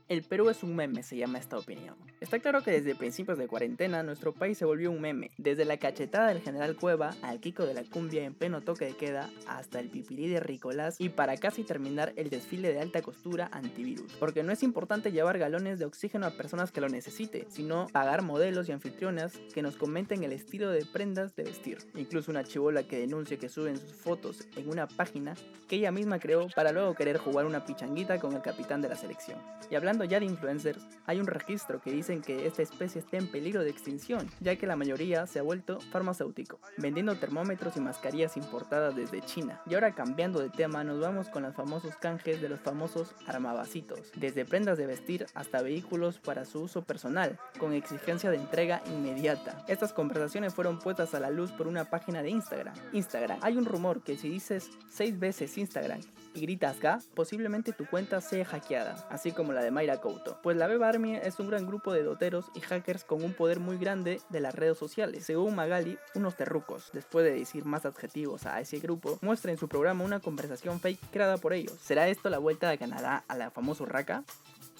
El 0.08 0.22
Perú 0.22 0.50
es 0.50 0.62
un 0.62 0.74
meme, 0.74 1.02
se 1.02 1.16
llama 1.16 1.38
esta 1.38 1.56
opinión. 1.58 1.96
Está 2.22 2.38
claro 2.38 2.62
que 2.62 2.70
desde 2.70 2.94
principios 2.94 3.36
de 3.36 3.48
cuarentena 3.48 4.04
nuestro 4.04 4.32
país 4.32 4.56
se 4.56 4.64
volvió 4.64 4.92
un 4.92 5.00
meme. 5.00 5.32
Desde 5.38 5.64
la 5.64 5.78
cachetada 5.78 6.28
del 6.28 6.40
general 6.40 6.76
Cueva 6.76 7.16
al 7.20 7.40
Kiko 7.40 7.66
de 7.66 7.74
la 7.74 7.82
cumbia 7.82 8.22
en 8.22 8.32
pleno 8.32 8.60
toque 8.60 8.84
de 8.84 8.92
queda 8.92 9.28
hasta 9.48 9.80
el 9.80 9.88
pipirí 9.88 10.28
de 10.28 10.38
Ricolás 10.38 11.00
y 11.00 11.08
para 11.08 11.36
casi 11.36 11.64
terminar 11.64 12.12
el 12.14 12.30
desfile 12.30 12.72
de 12.72 12.78
alta 12.78 13.02
costura 13.02 13.48
antivirus. 13.50 14.12
Porque 14.20 14.44
no 14.44 14.52
es 14.52 14.62
importante 14.62 15.10
llevar 15.10 15.36
galones 15.36 15.80
de 15.80 15.84
oxígeno 15.84 16.24
a 16.24 16.30
personas 16.30 16.70
que 16.70 16.80
lo 16.80 16.88
necesite, 16.88 17.48
sino 17.50 17.88
pagar 17.88 18.22
modelos 18.22 18.68
y 18.68 18.72
anfitrionas 18.72 19.36
que 19.52 19.62
nos 19.62 19.76
comenten 19.76 20.22
el 20.22 20.32
estilo 20.32 20.70
de 20.70 20.86
prendas 20.86 21.34
de 21.34 21.42
vestir. 21.42 21.78
Incluso 21.96 22.30
una 22.30 22.44
chivola 22.44 22.84
que 22.84 23.00
denuncia 23.00 23.36
que 23.36 23.48
suben 23.48 23.76
sus 23.78 23.94
fotos 23.94 24.46
en 24.54 24.68
una 24.68 24.86
página 24.86 25.34
que 25.66 25.74
ella 25.74 25.90
misma 25.90 26.20
creó 26.20 26.46
para 26.54 26.70
luego 26.70 26.94
querer 26.94 27.18
jugar 27.18 27.46
una 27.46 27.64
pichanguita 27.64 28.20
con 28.20 28.32
el 28.34 28.42
capitán 28.42 28.80
de 28.80 28.90
la 28.90 28.94
selección. 28.94 29.40
Y 29.72 29.74
hablando 29.74 30.04
ya 30.04 30.20
de 30.20 30.26
influencers, 30.26 30.86
hay 31.06 31.18
un 31.18 31.26
registro 31.26 31.80
que 31.80 31.90
que 32.20 32.46
esta 32.46 32.62
especie 32.62 33.00
está 33.00 33.16
en 33.16 33.30
peligro 33.30 33.62
de 33.62 33.70
extinción, 33.70 34.28
ya 34.40 34.56
que 34.56 34.66
la 34.66 34.76
mayoría 34.76 35.26
se 35.26 35.38
ha 35.38 35.42
vuelto 35.42 35.80
farmacéutico, 35.92 36.60
vendiendo 36.76 37.16
termómetros 37.16 37.76
y 37.76 37.80
mascarillas 37.80 38.36
importadas 38.36 38.94
desde 38.94 39.22
China. 39.22 39.60
Y 39.66 39.74
ahora 39.74 39.94
cambiando 39.94 40.40
de 40.40 40.50
tema, 40.50 40.84
nos 40.84 41.00
vamos 41.00 41.28
con 41.28 41.42
los 41.42 41.54
famosos 41.54 41.96
canjes 41.96 42.40
de 42.40 42.48
los 42.48 42.60
famosos 42.60 43.14
armabacitos, 43.26 44.12
desde 44.16 44.44
prendas 44.44 44.78
de 44.78 44.86
vestir 44.86 45.26
hasta 45.34 45.62
vehículos 45.62 46.18
para 46.18 46.44
su 46.44 46.62
uso 46.62 46.82
personal, 46.82 47.38
con 47.58 47.72
exigencia 47.72 48.30
de 48.30 48.36
entrega 48.36 48.82
inmediata. 48.86 49.64
Estas 49.68 49.92
conversaciones 49.92 50.54
fueron 50.54 50.78
puestas 50.78 51.14
a 51.14 51.20
la 51.20 51.30
luz 51.30 51.52
por 51.52 51.66
una 51.66 51.84
página 51.88 52.22
de 52.22 52.30
Instagram. 52.30 52.74
Instagram. 52.92 53.38
Hay 53.42 53.56
un 53.56 53.64
rumor 53.64 54.02
que 54.02 54.16
si 54.16 54.28
dices 54.28 54.70
seis 54.90 55.18
veces 55.18 55.56
Instagram 55.56 56.00
y 56.34 56.40
gritas 56.40 56.80
ga, 56.80 57.00
posiblemente 57.14 57.72
tu 57.72 57.86
cuenta 57.86 58.20
sea 58.20 58.44
hackeada, 58.44 59.06
así 59.10 59.32
como 59.32 59.52
la 59.52 59.62
de 59.62 59.70
Mayra 59.70 60.00
Couto. 60.00 60.38
Pues 60.42 60.56
la 60.56 60.66
Beba 60.66 60.88
Army 60.88 61.16
es 61.16 61.38
un 61.38 61.48
gran 61.48 61.66
grupo 61.66 61.92
de 61.92 62.01
doteros 62.02 62.46
y 62.54 62.60
hackers 62.60 63.04
con 63.04 63.22
un 63.22 63.32
poder 63.32 63.60
muy 63.60 63.78
grande 63.78 64.20
de 64.28 64.40
las 64.40 64.54
redes 64.54 64.78
sociales. 64.78 65.24
Según 65.24 65.54
Magali, 65.54 65.98
unos 66.14 66.36
terrucos, 66.36 66.90
después 66.92 67.24
de 67.24 67.32
decir 67.32 67.64
más 67.64 67.86
adjetivos 67.86 68.46
a 68.46 68.60
ese 68.60 68.78
grupo, 68.78 69.18
muestra 69.22 69.52
en 69.52 69.58
su 69.58 69.68
programa 69.68 70.04
una 70.04 70.20
conversación 70.20 70.80
fake 70.80 71.00
creada 71.10 71.36
por 71.36 71.52
ellos. 71.52 71.76
¿Será 71.82 72.08
esto 72.08 72.30
la 72.30 72.38
vuelta 72.38 72.70
de 72.70 72.78
Canadá 72.78 73.24
a 73.28 73.36
la 73.36 73.50
famosa 73.50 73.84
urraca? 73.84 74.24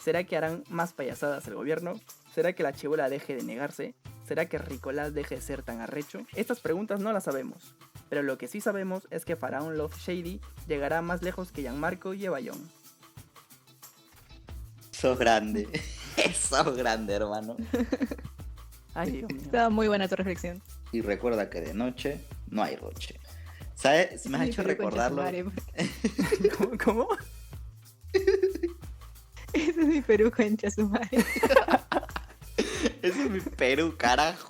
¿Será 0.02 0.24
que 0.24 0.36
harán 0.36 0.64
más 0.68 0.92
payasadas 0.92 1.46
el 1.46 1.54
gobierno? 1.54 1.94
¿Será 2.34 2.52
que 2.54 2.62
la 2.62 2.72
chivola 2.72 3.08
deje 3.08 3.36
de 3.36 3.44
negarse? 3.44 3.94
¿Será 4.26 4.46
que 4.46 4.58
Ricolás 4.58 5.14
deje 5.14 5.36
de 5.36 5.40
ser 5.40 5.62
tan 5.62 5.80
arrecho? 5.80 6.26
Estas 6.34 6.60
preguntas 6.60 7.00
no 7.00 7.12
las 7.12 7.24
sabemos, 7.24 7.74
pero 8.08 8.22
lo 8.22 8.38
que 8.38 8.48
sí 8.48 8.60
sabemos 8.60 9.06
es 9.10 9.24
que 9.24 9.36
Faraón 9.36 9.76
Love 9.76 9.96
Shady 9.98 10.40
llegará 10.66 11.02
más 11.02 11.22
lejos 11.22 11.52
que 11.52 11.62
Gianmarco 11.62 12.14
y 12.14 12.24
Evayón. 12.24 12.58
Sos 14.90 15.18
grande. 15.18 15.68
Sos 16.34 16.76
grande, 16.76 17.14
hermano. 17.14 17.56
Ay, 18.94 19.12
Dios 19.12 19.32
mío. 19.32 19.42
Estaba 19.42 19.70
muy 19.70 19.88
buena 19.88 20.06
tu 20.08 20.16
reflexión. 20.16 20.60
Y 20.92 21.00
recuerda 21.00 21.48
que 21.48 21.60
de 21.60 21.72
noche 21.74 22.20
no 22.50 22.62
hay 22.62 22.76
roche. 22.76 23.18
¿Sabes? 23.74 24.26
Me 24.26 24.36
has 24.36 24.44
Sí, 24.44 24.50
hecho 24.50 24.62
recordarlo. 24.62 25.22
madre, 25.22 25.44
¿Cómo? 26.58 26.70
cómo? 26.84 27.08
Ese 29.52 29.80
es 29.80 29.86
mi 29.86 30.00
Perú, 30.02 30.30
concha 30.30 30.70
su 30.70 30.88
madre. 30.88 31.24
Ese 33.02 33.22
es 33.24 33.30
mi 33.30 33.40
Perú, 33.40 33.94
carajo. 33.96 34.48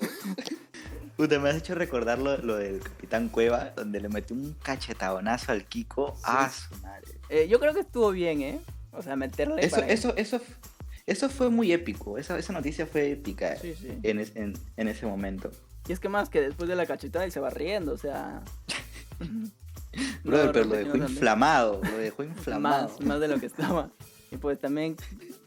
Puta, 1.16 1.38
me 1.38 1.50
has 1.50 1.56
hecho 1.56 1.74
recordar 1.74 2.18
lo, 2.18 2.36
lo 2.38 2.56
del 2.56 2.80
Capitán 2.80 3.28
Cueva, 3.28 3.70
donde 3.76 4.00
le 4.00 4.08
metió 4.08 4.34
un 4.34 4.54
cachetadonazo 4.62 5.52
al 5.52 5.64
Kiko. 5.66 6.16
Ah, 6.24 6.50
su 6.50 6.74
madre. 6.82 7.20
Eh, 7.28 7.48
yo 7.48 7.60
creo 7.60 7.74
que 7.74 7.80
estuvo 7.80 8.10
bien, 8.10 8.42
¿eh? 8.42 8.60
O 8.92 9.02
sea, 9.02 9.16
meterle 9.16 9.64
Eso, 9.64 9.76
para... 9.76 9.88
eso, 9.88 10.14
eso, 10.16 10.40
eso 11.06 11.28
fue 11.28 11.50
muy 11.50 11.72
épico. 11.72 12.18
Esa, 12.18 12.38
esa 12.38 12.52
noticia 12.52 12.86
fue 12.86 13.10
épica 13.12 13.56
Sí, 13.56 13.74
sí. 13.78 13.88
en, 14.02 14.18
es- 14.20 14.36
en, 14.36 14.54
en 14.76 14.88
ese 14.88 15.06
momento. 15.06 15.50
Y 15.88 15.92
es 15.92 15.98
que 16.00 16.08
más 16.08 16.28
que 16.28 16.40
después 16.40 16.68
de 16.68 16.76
la 16.76 16.86
cachetada 16.86 17.24
él 17.24 17.32
se 17.32 17.40
va 17.40 17.50
riendo, 17.50 17.92
o 17.92 17.98
sea... 17.98 18.42
Brother, 20.24 20.46
No, 20.46 20.52
pero 20.52 20.64
lo 20.66 20.74
dejó 20.76 20.90
también. 20.92 21.10
inflamado. 21.10 21.80
Lo 21.82 21.98
dejó 21.98 22.22
inflamado. 22.24 22.88
Más, 22.88 23.00
más 23.00 23.20
de 23.20 23.28
lo 23.28 23.38
que 23.40 23.46
estaba. 23.46 23.90
Y 24.30 24.36
pues 24.36 24.58
también 24.58 24.96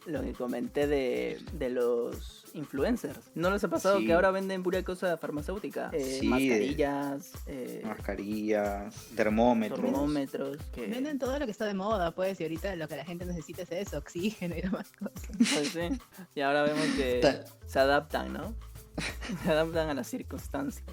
lo 0.05 0.21
que 0.21 0.33
comenté 0.33 0.87
de, 0.87 1.39
de 1.53 1.69
los 1.69 2.45
influencers. 2.53 3.19
¿No 3.35 3.49
les 3.51 3.63
ha 3.63 3.67
pasado 3.69 3.99
Sí. 3.99 4.05
que 4.05 4.13
ahora 4.13 4.31
venden 4.31 4.63
pura 4.63 4.83
cosa 4.83 5.17
farmacéutica? 5.17 5.89
Eh, 5.93 6.17
Sí, 6.21 6.27
mascarillas, 6.27 7.31
eh, 7.47 7.81
Mascarillas, 7.85 8.95
termómetros. 9.15 9.81
termómetros, 9.81 10.57
que... 10.73 10.87
Venden 10.87 11.19
todo 11.19 11.37
lo 11.37 11.45
que 11.45 11.51
está 11.51 11.65
de 11.65 11.73
moda, 11.73 12.11
pues, 12.11 12.39
y 12.39 12.43
ahorita 12.43 12.75
lo 12.75 12.87
que 12.87 12.95
la 12.95 13.05
gente 13.05 13.25
necesita 13.25 13.63
es 13.63 13.71
eso, 13.71 13.97
oxígeno 13.97 14.55
y 14.55 14.61
demás 14.61 14.91
cosas. 14.97 15.21
Pues 15.37 15.67
sí. 15.69 15.89
Y 16.35 16.41
ahora 16.41 16.63
vemos 16.63 16.85
que 16.95 17.43
se 17.65 17.79
adaptan, 17.79 18.33
¿no? 18.33 18.53
Se 19.43 19.51
adaptan 19.51 19.89
a 19.89 19.93
las 19.93 20.07
circunstancias. 20.07 20.85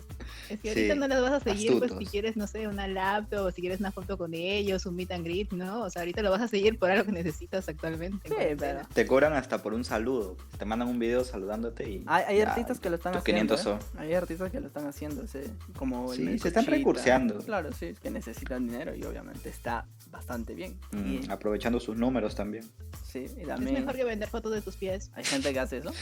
Es 0.49 0.61
que 0.61 0.73
Sí, 0.75 0.81
ahorita 0.81 0.95
no 0.97 1.09
las 1.09 1.23
vas 1.23 1.33
a 1.33 1.41
seguir, 1.41 1.79
pues, 1.79 1.93
si 1.99 2.07
quieres, 2.07 2.37
no 2.37 2.47
sé, 2.47 2.67
una 2.67 2.89
laptop, 2.89 3.47
o 3.47 3.51
si 3.53 3.61
quieres 3.61 3.81
una 3.81 3.93
foto 3.93 4.19
con 4.19 4.35
ellos, 4.35 4.87
un 4.87 4.97
meet 4.97 5.13
and 5.13 5.25
greet, 5.25 5.53
¿no? 5.53 5.83
O 5.83 5.91
sea, 5.91 6.03
ahorita 6.03 6.23
lo 6.23 6.31
vas 6.31 6.41
a 6.43 6.49
seguir 6.49 6.79
por 6.79 6.91
algo 6.91 7.05
que 7.05 7.13
necesitas 7.13 7.69
actualmente. 7.69 8.29
Sí, 8.29 8.35
en 8.39 8.57
pero-. 8.57 8.81
Te 8.93 9.07
cobran 9.07 9.35
hasta 9.35 9.63
por 9.63 9.75
un 9.75 9.85
saludo. 9.85 10.37
Te 10.59 10.65
mandan 10.65 10.89
un 10.89 10.99
video 10.99 11.25
saludándote 11.25 11.89
y. 11.89 12.05
Hay, 12.07 12.25
hay 12.27 12.39
ya, 12.39 12.51
artistas 12.51 12.81
que 12.81 12.91
lo 12.91 12.97
están 12.97 13.17
haciendo. 13.17 13.57
500 13.57 13.61
¿eh? 13.61 13.63
son. 13.63 14.01
Hay 14.01 14.15
artistas 14.15 14.51
que 14.51 14.61
lo 14.61 14.67
están 14.67 14.87
haciendo, 14.87 15.23
ese, 15.23 15.51
como 15.77 16.13
el 16.13 16.19
Sí, 16.19 16.39
se 16.39 16.49
están 16.49 16.67
recurseando. 16.67 17.39
Claro, 17.39 17.71
sí, 17.73 17.95
que 18.03 18.11
necesitan 18.11 18.67
dinero 18.67 18.95
y 18.95 19.05
obviamente 19.05 19.49
está 19.49 19.87
bastante 20.11 20.55
bien. 20.55 20.79
Mm, 20.91 21.07
Y, 21.07 21.31
aprovechando 21.31 21.79
sus 21.81 21.97
números 21.97 22.35
también. 22.35 22.65
sí, 23.05 23.27
y 23.37 23.43
Es 23.43 23.47
también 23.47 23.75
mejor 23.75 23.95
que 23.95 24.05
vender 24.05 24.29
fotos 24.29 24.53
de 24.53 24.61
tus 24.61 24.77
pies. 24.77 25.11
hay 25.15 25.25
gente 25.25 25.53
que 25.53 25.61
hace 25.61 25.79
eso. 25.79 25.93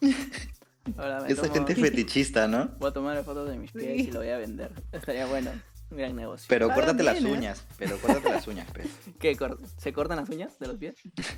Ahora 0.96 1.20
me 1.22 1.32
Esa 1.32 1.42
tomo- 1.42 1.54
gente 1.54 1.74
fetichista, 1.74 2.48
¿no? 2.48 2.70
Voy 2.78 2.90
a 2.90 2.92
tomar 2.92 3.22
fotos 3.24 3.48
de 3.50 3.56
mis 3.58 3.72
pies 3.72 3.84
Sí. 4.02 4.08
y 4.08 4.10
lo 4.12 4.20
voy 4.20 4.30
a 4.30 4.38
vender. 4.38 4.70
Estaría 4.92 5.26
bueno. 5.26 5.50
Un 5.90 5.96
gran 5.96 6.14
negocio. 6.16 6.44
Pero 6.50 6.68
córtate 6.68 7.02
las 7.02 7.16
¿eh? 7.22 7.26
uñas. 7.26 7.64
Pero 7.78 7.96
córtate 7.98 8.28
las 8.28 8.46
uñas, 8.46 8.68
pues. 8.74 8.88
¿Qué? 9.20 9.34
cor- 9.36 9.58
¿Se 9.78 9.90
cortan 9.94 10.18
las 10.18 10.28
uñas 10.28 10.58
de 10.58 10.66
los 10.66 10.76
pies? 10.76 10.94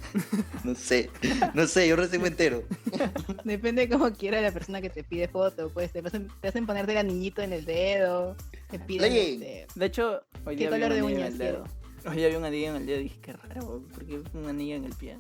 No 0.65 0.75
sé. 0.75 1.09
No 1.55 1.67
sé, 1.69 1.87
yo 1.89 1.95
recién 1.97 2.21
me 2.23 2.29
entero. 2.29 2.65
Depende 3.45 3.87
de 3.87 3.89
cómo 3.89 4.13
quiera 4.13 4.41
la 4.41 4.51
persona 4.53 4.81
que 4.81 4.91
te 4.91 5.05
pide 5.05 5.29
foto, 5.29 5.71
pues 5.71 5.93
te 5.93 6.01
hacen, 6.01 6.29
te 6.41 6.49
hacen 6.49 6.67
ponerte 6.67 6.93
el 6.93 6.99
anillito 6.99 7.43
en 7.43 7.53
el 7.53 7.65
dedo, 7.65 8.37
te 8.69 8.79
piden 8.81 9.13
este, 9.13 9.67
De 9.75 9.87
hecho, 9.87 10.23
hoy 10.45 10.57
¿Qué 10.57 10.69
día 10.69 10.71
un 10.71 10.75
color 10.75 10.93
de 10.95 10.99
anillo 10.99 11.09
en 11.09 11.15
uñas 11.17 11.33
el 11.33 11.39
dedo. 11.39 11.65
Hoy 12.07 12.17
día 12.17 12.29
vi 12.29 12.35
un 12.35 12.45
anillo 12.45 12.69
en 12.71 12.77
el 12.77 12.87
dedo 12.87 13.01
y 13.01 13.03
dije, 13.05 13.21
qué 13.23 13.33
raro, 13.35 13.83
¿por 13.95 14.05
qué 14.05 14.21
un 14.35 14.47
anillo 14.49 14.75
en 14.75 14.85
el 14.85 14.95
pie? 14.95 15.19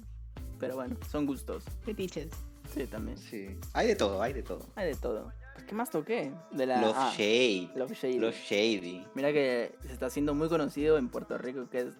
Pero 0.58 0.74
bueno, 0.74 0.96
son 1.10 1.24
gustos. 1.24 1.64
fetiches. 1.84 2.28
Sí, 2.72 2.86
también. 2.86 3.18
Sí. 3.18 3.58
Hay 3.72 3.88
de 3.88 3.96
todo, 3.96 4.22
hay 4.22 4.32
de 4.32 4.42
todo. 4.42 4.66
Hay 4.76 4.88
de 4.88 4.94
todo. 4.96 5.32
Pues, 5.54 5.66
¿Qué 5.66 5.74
más 5.74 5.90
toqué? 5.90 6.32
De 6.52 6.66
la... 6.66 6.80
Love 6.80 6.96
ah, 6.96 7.12
Shade. 7.16 7.70
Love 7.76 7.92
Shady. 7.92 8.18
Love 8.18 8.36
Shady. 8.36 9.04
Mira 9.14 9.32
que 9.32 9.74
se 9.86 9.92
está 9.92 10.06
haciendo 10.06 10.34
muy 10.34 10.48
conocido 10.48 10.96
en 10.98 11.08
Puerto 11.08 11.36
Rico, 11.38 11.68
que 11.68 11.80
es 11.80 11.94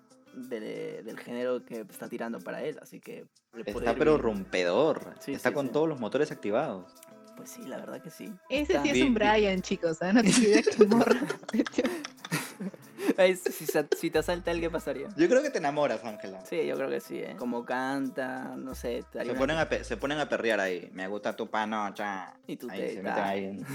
de- 0.48 1.02
del 1.02 1.18
género 1.18 1.64
que 1.64 1.80
está 1.80 2.08
tirando 2.08 2.38
para 2.40 2.62
él, 2.62 2.78
así 2.80 3.00
que... 3.00 3.26
Está 3.66 3.94
pero 3.94 4.12
bien. 4.14 4.22
rompedor. 4.22 5.14
Sí, 5.20 5.32
Está 5.32 5.48
sí, 5.50 5.54
con 5.54 5.66
sí. 5.66 5.72
todos 5.72 5.88
los 5.88 5.98
motores 5.98 6.30
activados. 6.30 6.92
Pues 7.36 7.50
sí, 7.50 7.62
la 7.64 7.78
verdad 7.78 8.00
que 8.02 8.10
sí. 8.10 8.32
Ese 8.48 8.74
Está- 8.74 8.82
sí 8.82 8.90
es 8.90 9.02
un 9.06 9.14
Brian, 9.14 9.60
chicos, 9.62 9.96
¿sabes? 9.98 10.14
No 10.14 10.22
te 10.22 10.28
olvides 10.28 10.68
que 10.76 10.86
morra. 10.86 11.20
Si, 13.20 13.66
si 13.98 14.10
te 14.10 14.18
asalta 14.18 14.50
él, 14.50 14.60
¿qué 14.60 14.70
pasaría? 14.70 15.08
Yo 15.16 15.28
creo 15.28 15.42
que 15.42 15.50
te 15.50 15.58
enamoras, 15.58 16.04
Ángela. 16.04 16.40
Sí, 16.46 16.64
yo 16.66 16.74
creo 16.76 16.88
que 16.88 17.00
sí, 17.00 17.18
¿eh? 17.18 17.34
Como 17.38 17.64
canta, 17.64 18.54
no 18.56 18.74
sé, 18.74 19.04
Se 19.12 19.34
ponen, 19.34 19.58
a 19.58 19.68
pe- 19.68 19.84
se 19.84 19.96
ponen 19.96 20.18
a 20.18 20.28
perrear 20.28 20.60
ahí. 20.60 20.88
Me 20.92 21.06
gusta 21.08 21.36
tu 21.36 21.48
panocha. 21.50 22.34
Y 22.46 22.56
tú 22.56 22.68
ahí 22.70 22.78
te- 22.80 22.88
se 22.94 23.02
meten 23.02 23.22
ah. 23.22 23.28
ahí 23.28 23.44
en, 23.44 23.66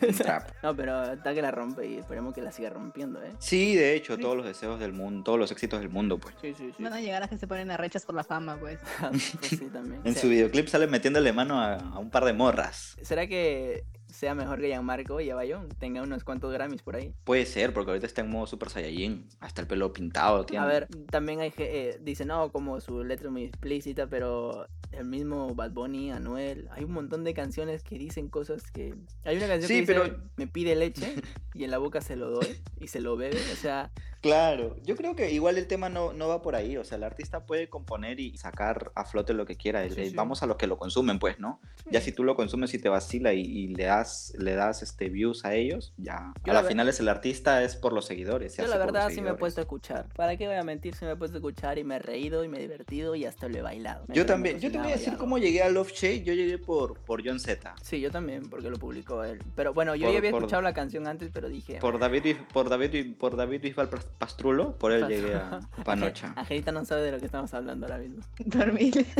en 0.00 0.14
trap. 0.16 0.48
No, 0.62 0.76
pero 0.76 1.02
está 1.12 1.34
que 1.34 1.42
la 1.42 1.50
rompe 1.50 1.86
y 1.86 1.96
esperemos 1.98 2.32
que 2.34 2.42
la 2.42 2.52
siga 2.52 2.70
rompiendo, 2.70 3.22
¿eh? 3.22 3.32
Sí, 3.38 3.74
de 3.74 3.94
hecho, 3.94 4.14
Sí. 4.16 4.20
todos 4.22 4.36
los 4.36 4.46
deseos 4.46 4.78
del 4.78 4.92
mundo, 4.92 5.24
todos 5.24 5.38
los 5.38 5.50
éxitos 5.50 5.80
del 5.80 5.88
mundo, 5.88 6.18
pues. 6.18 6.34
Sí, 6.40 6.54
sí, 6.56 6.72
sí. 6.76 6.82
Van 6.82 6.92
a 6.92 7.00
llegar 7.00 7.22
a 7.22 7.28
que 7.28 7.38
se 7.38 7.46
ponen 7.46 7.70
arrechas 7.70 8.04
por 8.06 8.14
la 8.14 8.24
fama, 8.24 8.56
pues. 8.58 8.78
pues 9.00 9.22
sí, 9.48 9.68
también. 9.72 10.00
En 10.04 10.14
Sí. 10.14 10.20
su 10.20 10.28
videoclip 10.28 10.68
sale 10.68 10.86
metiéndole 10.86 11.32
mano 11.32 11.60
a, 11.60 11.74
a 11.74 11.98
un 11.98 12.10
par 12.10 12.24
de 12.24 12.32
morras. 12.32 12.96
¿Será 13.02 13.26
que 13.26 13.84
sea 14.12 14.34
mejor 14.34 14.60
que 14.60 14.68
Gianmarco 14.68 15.20
y 15.20 15.30
Abayón, 15.30 15.68
tenga 15.78 16.02
unos 16.02 16.24
cuantos 16.24 16.52
Grammys 16.52 16.82
por 16.82 16.96
ahí. 16.96 17.12
Puede 17.24 17.46
ser, 17.46 17.72
porque 17.72 17.90
ahorita 17.90 18.06
está 18.06 18.20
en 18.20 18.30
modo 18.30 18.46
Super 18.46 18.68
Saiyajin. 18.68 19.28
Hasta 19.40 19.62
el 19.62 19.66
pelo 19.66 19.92
pintado 19.92 20.44
tiene. 20.44 20.64
A 20.64 20.68
ver, 20.68 20.88
también 21.10 21.40
hay 21.40 21.52
eh, 21.58 21.98
dice 22.00 22.24
no, 22.24 22.50
como 22.52 22.80
su 22.80 23.02
letra 23.04 23.30
muy 23.30 23.44
explícita, 23.44 24.06
pero 24.06 24.66
el 24.92 25.06
mismo 25.06 25.54
Bad 25.54 25.72
Bunny, 25.72 26.10
Anuel, 26.10 26.68
hay 26.70 26.84
un 26.84 26.92
montón 26.92 27.24
de 27.24 27.34
canciones 27.34 27.82
que 27.82 27.98
dicen 27.98 28.28
cosas 28.28 28.70
que 28.70 28.94
hay 29.24 29.36
una 29.36 29.48
canción 29.48 29.68
Sí, 29.68 29.74
que 29.74 29.80
dice, 29.80 29.94
pero- 29.94 30.20
me 30.36 30.46
pide 30.46 30.76
leche 30.76 31.14
y 31.54 31.64
en 31.64 31.70
la 31.70 31.78
boca 31.78 32.00
se 32.00 32.16
lo 32.16 32.30
doy 32.30 32.60
y 32.80 32.88
se 32.88 33.00
lo 33.00 33.16
bebe, 33.16 33.38
o 33.52 33.56
sea, 33.56 33.90
Claro, 34.22 34.76
yo 34.84 34.94
creo 34.94 35.16
que 35.16 35.32
igual 35.32 35.58
el 35.58 35.66
tema 35.66 35.88
no, 35.88 36.12
no 36.12 36.28
va 36.28 36.42
por 36.42 36.54
ahí. 36.54 36.76
O 36.76 36.84
sea, 36.84 36.96
el 36.96 37.02
artista 37.02 37.44
puede 37.44 37.68
componer 37.68 38.20
y 38.20 38.36
sacar 38.38 38.92
a 38.94 39.04
flote 39.04 39.34
lo 39.34 39.46
que 39.46 39.56
quiera. 39.56 39.82
Sí, 39.88 40.10
sí. 40.10 40.14
Vamos 40.14 40.44
a 40.44 40.46
los 40.46 40.56
que 40.56 40.68
lo 40.68 40.78
consumen, 40.78 41.18
pues, 41.18 41.40
¿no? 41.40 41.60
Ya 41.90 42.00
si 42.00 42.12
tú 42.12 42.22
lo 42.22 42.36
consumes 42.36 42.72
y 42.72 42.78
te 42.78 42.88
vacila 42.88 43.34
y, 43.34 43.40
y 43.40 43.74
le 43.74 43.82
das, 43.82 44.11
le 44.38 44.54
das 44.54 44.82
este 44.82 45.08
views 45.08 45.44
a 45.44 45.54
ellos, 45.54 45.92
ya. 45.96 46.32
Yo 46.44 46.52
a 46.52 46.54
la 46.54 46.64
final 46.64 46.88
es 46.88 47.00
el 47.00 47.08
artista, 47.08 47.62
es 47.62 47.76
por 47.76 47.92
los 47.92 48.06
seguidores. 48.06 48.54
se 48.54 48.62
yo 48.62 48.68
la 48.68 48.78
verdad 48.78 49.10
sí 49.10 49.20
me 49.20 49.30
he 49.30 49.34
puesto 49.34 49.60
a 49.60 49.62
escuchar. 49.62 50.06
¿Para 50.16 50.36
qué 50.36 50.46
voy 50.46 50.56
a 50.56 50.62
mentir? 50.62 50.94
Sí 50.94 51.04
me 51.04 51.12
he 51.12 51.16
puesto 51.16 51.36
a 51.36 51.40
escuchar 51.40 51.78
y 51.78 51.84
me 51.84 51.96
he 51.96 51.98
reído 51.98 52.44
y 52.44 52.48
me 52.48 52.58
he 52.58 52.60
divertido 52.60 53.14
y 53.14 53.24
hasta 53.24 53.48
lo 53.48 53.58
he 53.58 53.62
bailado. 53.62 54.04
Me- 54.08 54.14
Yo 54.14 54.26
también, 54.26 54.58
yo 54.60 54.70
te 54.70 54.78
voy 54.78 54.88
a 54.88 54.96
decir 54.96 55.16
cómo 55.16 55.38
llegué 55.38 55.62
a 55.62 55.68
Love 55.70 55.92
Shade. 55.92 56.22
Yo 56.24 56.34
llegué 56.34 56.58
por, 56.58 56.98
por 57.00 57.26
John 57.26 57.40
Z. 57.40 57.74
Sí, 57.82 58.00
yo 58.00 58.10
también, 58.10 58.48
porque 58.48 58.70
lo 58.70 58.78
publicó 58.78 59.24
él. 59.24 59.42
Pero 59.56 59.72
bueno, 59.74 59.94
yo 59.94 60.06
Por- 60.06 60.12
ya 60.12 60.18
había 60.18 60.30
por- 60.30 60.40
escuchado 60.42 60.62
la 60.62 60.74
canción 60.74 61.06
antes, 61.06 61.30
pero 61.32 61.48
dije... 61.48 61.78
Por 61.80 61.98
David, 61.98 62.22
Bis- 62.22 62.36
por 62.52 62.68
David, 62.68 63.16
por 63.18 63.36
David 63.36 63.60
Bisbal 63.62 63.88
Pas- 63.90 64.06
Pastrulo, 64.18 64.76
por 64.78 64.92
él 64.92 65.06
llegué 65.08 65.34
a 65.34 65.60
Panocha. 65.84 66.32
Angelita 66.36 66.72
no 66.72 66.84
sabe 66.84 67.02
de 67.02 67.12
lo 67.12 67.18
que 67.18 67.26
estamos 67.26 67.52
hablando 67.54 67.86
ahora 67.86 67.98
mismo. 67.98 68.22
Dormir. 68.38 69.06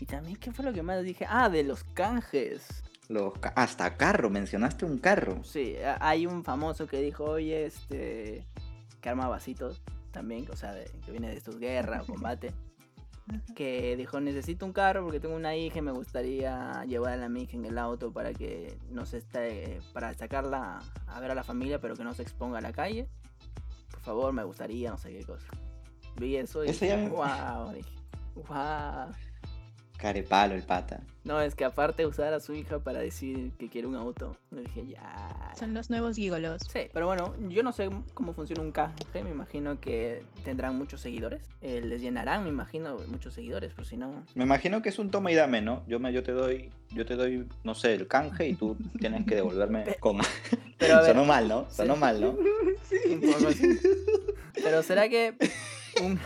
Y 0.00 0.04
también, 0.04 0.36
¿qué 0.36 0.50
fue 0.50 0.64
lo 0.64 0.72
que 0.72 0.82
más 0.82 1.00
dije? 1.04 1.24
Ah, 1.28 1.48
de 1.48 1.62
los 1.62 1.84
canjes. 1.84 2.82
Los 3.08 3.34
ca- 3.38 3.52
hasta 3.56 3.96
carro, 3.96 4.30
mencionaste 4.30 4.84
un 4.84 4.98
carro. 4.98 5.42
Sí, 5.44 5.76
hay 6.00 6.26
un 6.26 6.44
famoso 6.44 6.86
que 6.86 7.00
dijo, 7.00 7.24
oye, 7.24 7.66
este, 7.66 8.46
que 9.00 9.08
arma 9.08 9.28
vasitos 9.28 9.82
también, 10.12 10.46
o 10.50 10.56
sea, 10.56 10.72
de- 10.72 10.90
que 11.04 11.10
viene 11.10 11.28
de 11.28 11.36
estos 11.36 11.58
guerra 11.58 12.02
o 12.02 12.06
combate, 12.06 12.52
que 13.54 13.96
dijo, 13.96 14.20
necesito 14.20 14.66
un 14.66 14.72
carro 14.72 15.04
porque 15.04 15.20
tengo 15.20 15.34
una 15.34 15.56
hija 15.56 15.78
y 15.78 15.82
me 15.82 15.92
gustaría 15.92 16.84
llevar 16.86 17.12
a 17.14 17.28
la 17.28 17.38
hija 17.38 17.56
en 17.56 17.64
el 17.64 17.78
auto 17.78 18.12
para 18.12 18.32
que 18.32 18.76
no 18.90 19.04
se 19.06 19.18
esté, 19.18 19.80
para 19.92 20.12
sacarla 20.14 20.80
a 21.06 21.20
ver 21.20 21.30
a 21.30 21.34
la 21.34 21.42
familia, 21.44 21.80
pero 21.80 21.96
que 21.96 22.04
no 22.04 22.14
se 22.14 22.22
exponga 22.22 22.58
a 22.58 22.62
la 22.62 22.72
calle. 22.72 23.08
Por 23.90 24.00
favor, 24.00 24.32
me 24.32 24.44
gustaría, 24.44 24.90
no 24.90 24.98
sé 24.98 25.10
qué 25.16 25.24
cosa. 25.24 25.46
Vi 26.16 26.36
eso 26.36 26.64
y 26.64 26.68
dije, 26.86 26.96
me- 26.96 27.08
wow, 27.10 27.72
dije, 27.72 27.90
wow. 28.34 29.12
Carepalo 30.02 30.56
el 30.56 30.64
pata. 30.64 30.98
No, 31.22 31.40
es 31.40 31.54
que 31.54 31.64
aparte 31.64 32.04
usar 32.06 32.34
a 32.34 32.40
su 32.40 32.52
hija 32.54 32.80
para 32.80 32.98
decir 32.98 33.52
que 33.56 33.68
quiere 33.68 33.86
un 33.86 33.94
auto, 33.94 34.36
yo 34.50 34.58
dije, 34.58 34.84
ya. 34.88 35.52
Son 35.56 35.72
los 35.74 35.90
nuevos 35.90 36.16
gigolos. 36.16 36.60
Sí, 36.72 36.88
pero 36.92 37.06
bueno, 37.06 37.36
yo 37.48 37.62
no 37.62 37.70
sé 37.70 37.88
cómo 38.12 38.34
funciona 38.34 38.62
un 38.62 38.72
canje, 38.72 39.22
me 39.22 39.30
imagino 39.30 39.78
que 39.78 40.24
tendrán 40.44 40.76
muchos 40.76 41.00
seguidores. 41.00 41.48
Eh, 41.60 41.80
les 41.82 42.00
llenarán, 42.02 42.42
me 42.42 42.48
imagino, 42.48 42.96
muchos 43.06 43.34
seguidores, 43.34 43.72
por 43.74 43.86
si 43.86 43.96
no. 43.96 44.24
Me 44.34 44.42
imagino 44.42 44.82
que 44.82 44.88
es 44.88 44.98
un 44.98 45.12
toma 45.12 45.30
y 45.30 45.36
dame, 45.36 45.62
¿no? 45.62 45.84
Yo 45.86 46.00
me, 46.00 46.12
yo 46.12 46.24
te 46.24 46.32
doy, 46.32 46.70
yo 46.90 47.06
te 47.06 47.14
doy, 47.14 47.46
no 47.62 47.76
sé, 47.76 47.94
el 47.94 48.08
canje 48.08 48.48
y 48.48 48.54
tú 48.56 48.76
tienes 48.98 49.24
que 49.24 49.36
devolverme 49.36 49.84
con. 50.00 50.18
Pero 50.78 51.00
Sonó 51.06 51.24
mal, 51.24 51.46
¿no? 51.46 51.70
Sonó 51.70 51.94
Sí. 51.94 52.00
mal, 52.00 52.20
¿no? 52.20 52.36
así. 53.48 53.78
Pero 54.54 54.82
será 54.82 55.08
que 55.08 55.34
un 56.02 56.18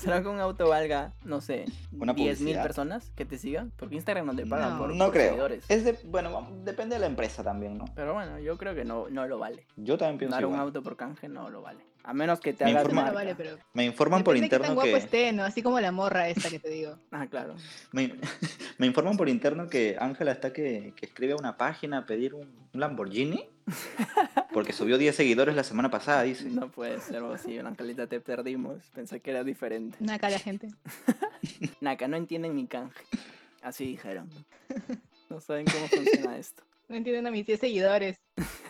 será 0.00 0.22
que 0.22 0.28
un 0.28 0.40
auto 0.40 0.68
valga, 0.68 1.12
no 1.24 1.40
sé, 1.40 1.66
Una 1.92 2.12
10 2.12 2.16
mil 2.16 2.36
publicidad. 2.38 2.62
personas 2.62 3.10
que 3.14 3.24
te 3.24 3.38
sigan? 3.38 3.72
Porque 3.76 3.94
Instagram 3.96 4.26
no 4.26 4.34
te 4.34 4.46
pagan 4.46 4.72
No. 4.72 4.78
por, 4.78 4.94
No 4.94 5.04
por 5.06 5.12
creo. 5.14 5.28
seguidores. 5.28 5.64
Es 5.68 5.84
de, 5.84 5.98
bueno, 6.04 6.48
depende 6.64 6.96
de 6.96 7.00
la 7.00 7.06
empresa 7.06 7.42
también, 7.42 7.78
¿no? 7.78 7.84
Pero 7.94 8.14
bueno, 8.14 8.38
yo 8.38 8.56
creo 8.58 8.74
que 8.74 8.84
no, 8.84 9.08
no 9.10 9.26
lo 9.26 9.38
vale. 9.38 9.66
Yo 9.76 9.96
también 9.98 10.18
pienso 10.18 10.34
Dar 10.36 10.46
un 10.46 10.54
auto 10.56 10.82
por 10.82 10.96
canje 10.96 11.28
no 11.28 11.48
lo 11.50 11.62
vale. 11.62 11.84
A 12.02 12.14
menos 12.14 12.40
que 12.40 12.52
te 12.52 12.64
Me 12.64 12.70
hagas 12.70 12.84
informa- 12.84 13.02
No 13.02 13.06
marca. 13.06 13.10
lo 13.12 13.14
vale, 13.14 13.34
pero. 13.36 13.58
Me 13.74 13.84
informan 13.84 14.24
por 14.24 14.34
de 14.34 14.40
qué 14.40 14.48
tan 14.48 14.56
interno 14.60 14.74
guapo 14.74 14.90
que 14.90 14.96
esté, 14.96 15.32
¿no? 15.32 15.44
Así 15.44 15.62
como 15.62 15.78
la 15.80 15.92
morra 15.92 16.28
esta 16.28 16.48
que 16.48 16.58
te 16.58 16.68
digo. 16.70 16.96
Ah, 17.12 17.26
claro. 17.26 17.54
me, 17.92 18.14
me 18.78 18.86
informan 18.86 19.16
por 19.16 19.28
interno 19.28 19.68
que 19.68 19.96
Ángela 20.00 20.32
está 20.32 20.52
que, 20.52 20.92
que 20.96 21.06
escribe 21.06 21.32
a 21.34 21.36
una 21.36 21.56
página 21.56 21.98
a 21.98 22.06
pedir 22.06 22.34
un, 22.34 22.48
un 22.72 22.80
Lamborghini 22.80 23.44
porque 24.52 24.72
subió 24.72 24.96
10 24.98 25.14
seguidores 25.14 25.54
la 25.54 25.64
semana 25.64 25.90
pasada, 25.90 26.22
dice. 26.22 26.44
No 26.48 26.70
puede 26.70 27.00
ser 27.00 27.20
posible, 27.22 27.60
Angelita, 27.68 28.06
te 28.06 28.20
perdimos. 28.20 28.78
Pensé 28.94 29.20
que 29.20 29.30
era 29.30 29.44
diferente. 29.44 29.96
Una 30.00 30.18
cara 30.18 30.38
gente. 30.38 30.68
Naka, 31.80 32.08
no 32.08 32.16
entienden 32.16 32.54
mi 32.54 32.66
canje. 32.66 33.04
Así 33.62 33.84
dijeron. 33.86 34.28
No 35.28 35.40
saben 35.40 35.66
cómo 35.66 35.86
funciona 35.88 36.38
esto. 36.38 36.62
No 36.90 36.96
entienden 36.96 37.24
a 37.28 37.30
mis 37.30 37.46
10 37.46 37.60
seguidores. 37.60 38.20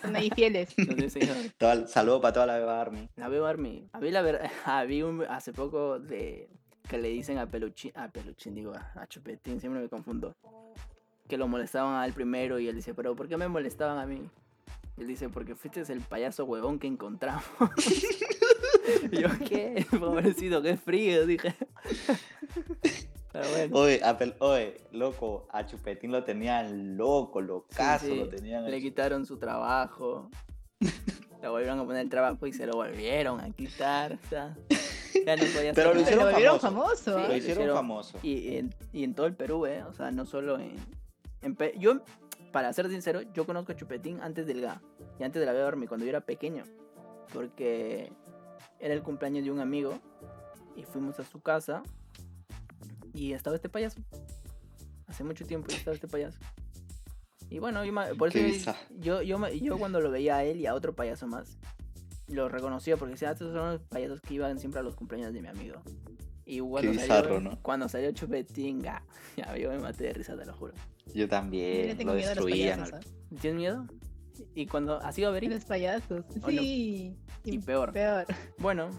Son 0.02 0.14
ahí 0.14 0.28
fieles. 0.34 0.74
Todo 1.58 1.86
saludo 1.86 2.20
para 2.20 2.34
toda 2.34 2.46
la 2.46 2.58
Beba 2.58 2.78
Army. 2.78 3.08
La 3.16 3.28
veo 3.28 3.46
Army. 3.46 3.88
A 3.92 3.98
mí 3.98 4.10
la 4.10 4.20
verdad, 4.20 4.50
vi 4.86 5.00
un, 5.00 5.22
hace 5.22 5.54
poco 5.54 5.98
de 5.98 6.50
que 6.86 6.98
le 6.98 7.08
dicen 7.08 7.38
a 7.38 7.46
Peluchín, 7.46 7.92
a 7.94 8.08
Peluchín 8.08 8.54
digo, 8.54 8.74
a, 8.74 9.06
Chupetín, 9.06 9.58
siempre 9.58 9.80
me 9.80 9.88
confundo. 9.88 10.36
Que 11.28 11.38
lo 11.38 11.48
molestaban 11.48 11.94
al 11.94 12.12
primero 12.12 12.58
y 12.58 12.68
él 12.68 12.76
dice, 12.76 12.92
pero 12.92 13.16
¿por 13.16 13.26
qué 13.26 13.38
me 13.38 13.48
molestaban 13.48 13.96
a 13.96 14.04
mí? 14.04 14.28
Él 14.98 15.06
dice, 15.06 15.30
porque 15.30 15.54
fuiste 15.54 15.80
el 15.90 16.02
payaso 16.02 16.44
huevón 16.44 16.78
que 16.78 16.88
encontramos. 16.88 17.44
y 19.10 19.18
yo, 19.18 19.28
¿qué? 19.48 19.86
Pobrecito, 19.98 20.60
qué 20.60 20.76
frío, 20.76 21.24
dije. 21.24 21.54
Pero 23.32 23.48
bueno. 23.50 23.76
Oye, 23.78 24.00
Apple, 24.02 24.34
oye, 24.40 24.76
loco, 24.92 25.46
a 25.50 25.64
Chupetín 25.66 26.12
lo 26.12 26.24
tenían 26.24 26.96
loco, 26.96 27.40
locazo, 27.40 28.06
Sí, 28.06 28.12
sí, 28.12 28.18
lo 28.18 28.28
tenían. 28.28 28.70
Le 28.70 28.80
quitaron 28.80 29.24
su 29.26 29.38
trabajo. 29.38 30.28
le 31.42 31.48
volvieron 31.48 31.78
a 31.80 31.84
poner 31.84 32.02
el 32.02 32.08
trabajo 32.10 32.46
y 32.46 32.52
se 32.52 32.66
lo 32.66 32.74
volvieron 32.74 33.40
a 33.40 33.50
quitar. 33.50 34.14
O 34.24 34.28
sea, 34.28 34.56
ya 35.26 35.36
no 35.36 35.44
podía 35.54 35.72
Pero 35.74 35.94
lo 35.94 36.00
hicieron 36.00 36.24
lo 36.26 36.30
volvieron 36.32 36.60
famoso. 36.60 37.12
famoso. 37.12 37.20
Sí, 37.22 37.28
Lo 37.28 37.36
hicieron 37.36 37.62
hicieron- 37.62 37.76
famoso. 37.76 38.18
Y 38.22 38.56
en, 38.56 38.74
y 38.92 39.04
en 39.04 39.14
todo 39.14 39.26
el 39.26 39.34
Perú, 39.34 39.66
¿eh? 39.66 39.82
O 39.84 39.92
sea, 39.94 40.10
no 40.10 40.26
solo 40.26 40.58
en... 40.58 40.76
yo, 41.78 42.00
para 42.52 42.72
ser 42.72 42.88
sincero, 42.90 43.22
yo 43.32 43.46
conozco 43.46 43.72
a 43.72 43.76
Chupetín 43.76 44.20
antes 44.20 44.46
del 44.46 44.60
GA. 44.60 44.82
Y 45.18 45.22
antes 45.22 45.40
de 45.40 45.46
la 45.52 45.66
Army, 45.66 45.86
cuando 45.86 46.04
yo 46.04 46.10
era 46.10 46.20
pequeño. 46.20 46.64
Porque 47.32 48.12
era 48.80 48.92
el 48.94 49.02
cumpleaños 49.02 49.44
de 49.44 49.50
un 49.50 49.60
amigo. 49.60 49.98
Y 50.76 50.82
fuimos 50.84 51.18
a 51.20 51.24
su 51.24 51.40
casa. 51.40 51.82
Y 53.14 53.32
estaba 53.32 53.56
este 53.56 53.68
payaso. 53.68 54.00
Hace 55.06 55.24
mucho 55.24 55.44
tiempo 55.46 55.68
ya 55.68 55.76
estaba 55.76 55.94
este 55.94 56.08
payaso. 56.08 56.38
Y 57.48 57.58
bueno, 57.58 57.84
yo, 57.84 57.92
por 58.16 58.28
eso 58.28 58.38
Qué 58.38 58.58
yo- 59.00 59.22
yo, 59.22 59.38
yo, 59.38 59.48
yo 59.48 59.78
cuando 59.78 60.00
lo 60.00 60.10
veía 60.10 60.36
a 60.36 60.44
él 60.44 60.60
y 60.60 60.66
a 60.66 60.74
otro 60.74 60.94
payaso 60.94 61.26
más, 61.26 61.58
lo 62.28 62.48
reconocía 62.48 62.96
porque 62.96 63.14
decía, 63.14 63.30
"Ah, 63.30 63.32
estos 63.32 63.52
son 63.52 63.72
los 63.72 63.82
payasos 63.82 64.20
que 64.20 64.34
iban 64.34 64.58
siempre 64.60 64.78
a 64.80 64.82
los 64.84 64.94
cumpleaños 64.94 65.32
de 65.32 65.42
mi 65.42 65.48
amigo. 65.48 65.82
Y 66.44 66.60
cuando, 66.60 66.92
bizarro, 66.92 67.24
salió, 67.24 67.40
¿no? 67.40 67.58
cuando 67.62 67.88
salió 67.88 68.12
Chupetín, 68.12 68.80
ga, 68.80 69.02
ya 69.36 69.56
yo 69.56 69.70
me 69.70 69.78
maté 69.78 70.04
de 70.04 70.12
risa, 70.12 70.36
te 70.36 70.44
lo 70.46 70.54
juro. 70.54 70.74
Yo 71.06 71.12
Yo 71.14 71.28
también, 71.28 71.96
tengo 71.96 72.12
lo 72.12 72.18
miedo 72.18 72.30
a 72.30 72.34
los 72.36 72.44
destruían. 72.46 72.80
payasos. 72.82 73.06
¿ah? 73.06 73.36
¿Tienes 73.40 73.58
miedo? 73.58 73.86
Y 74.54 74.66
cuando 74.66 75.00
ha 75.02 75.12
sido 75.12 75.28
A 75.28 75.32
ver 75.32 75.44
los 75.44 75.64
payasos. 75.64 76.24
¿O 76.42 76.50
no? 76.50 76.62
Sí. 76.62 77.16
y 77.44 77.58
peor. 77.58 77.92
Peor. 77.92 78.26
Bueno, 78.58 78.90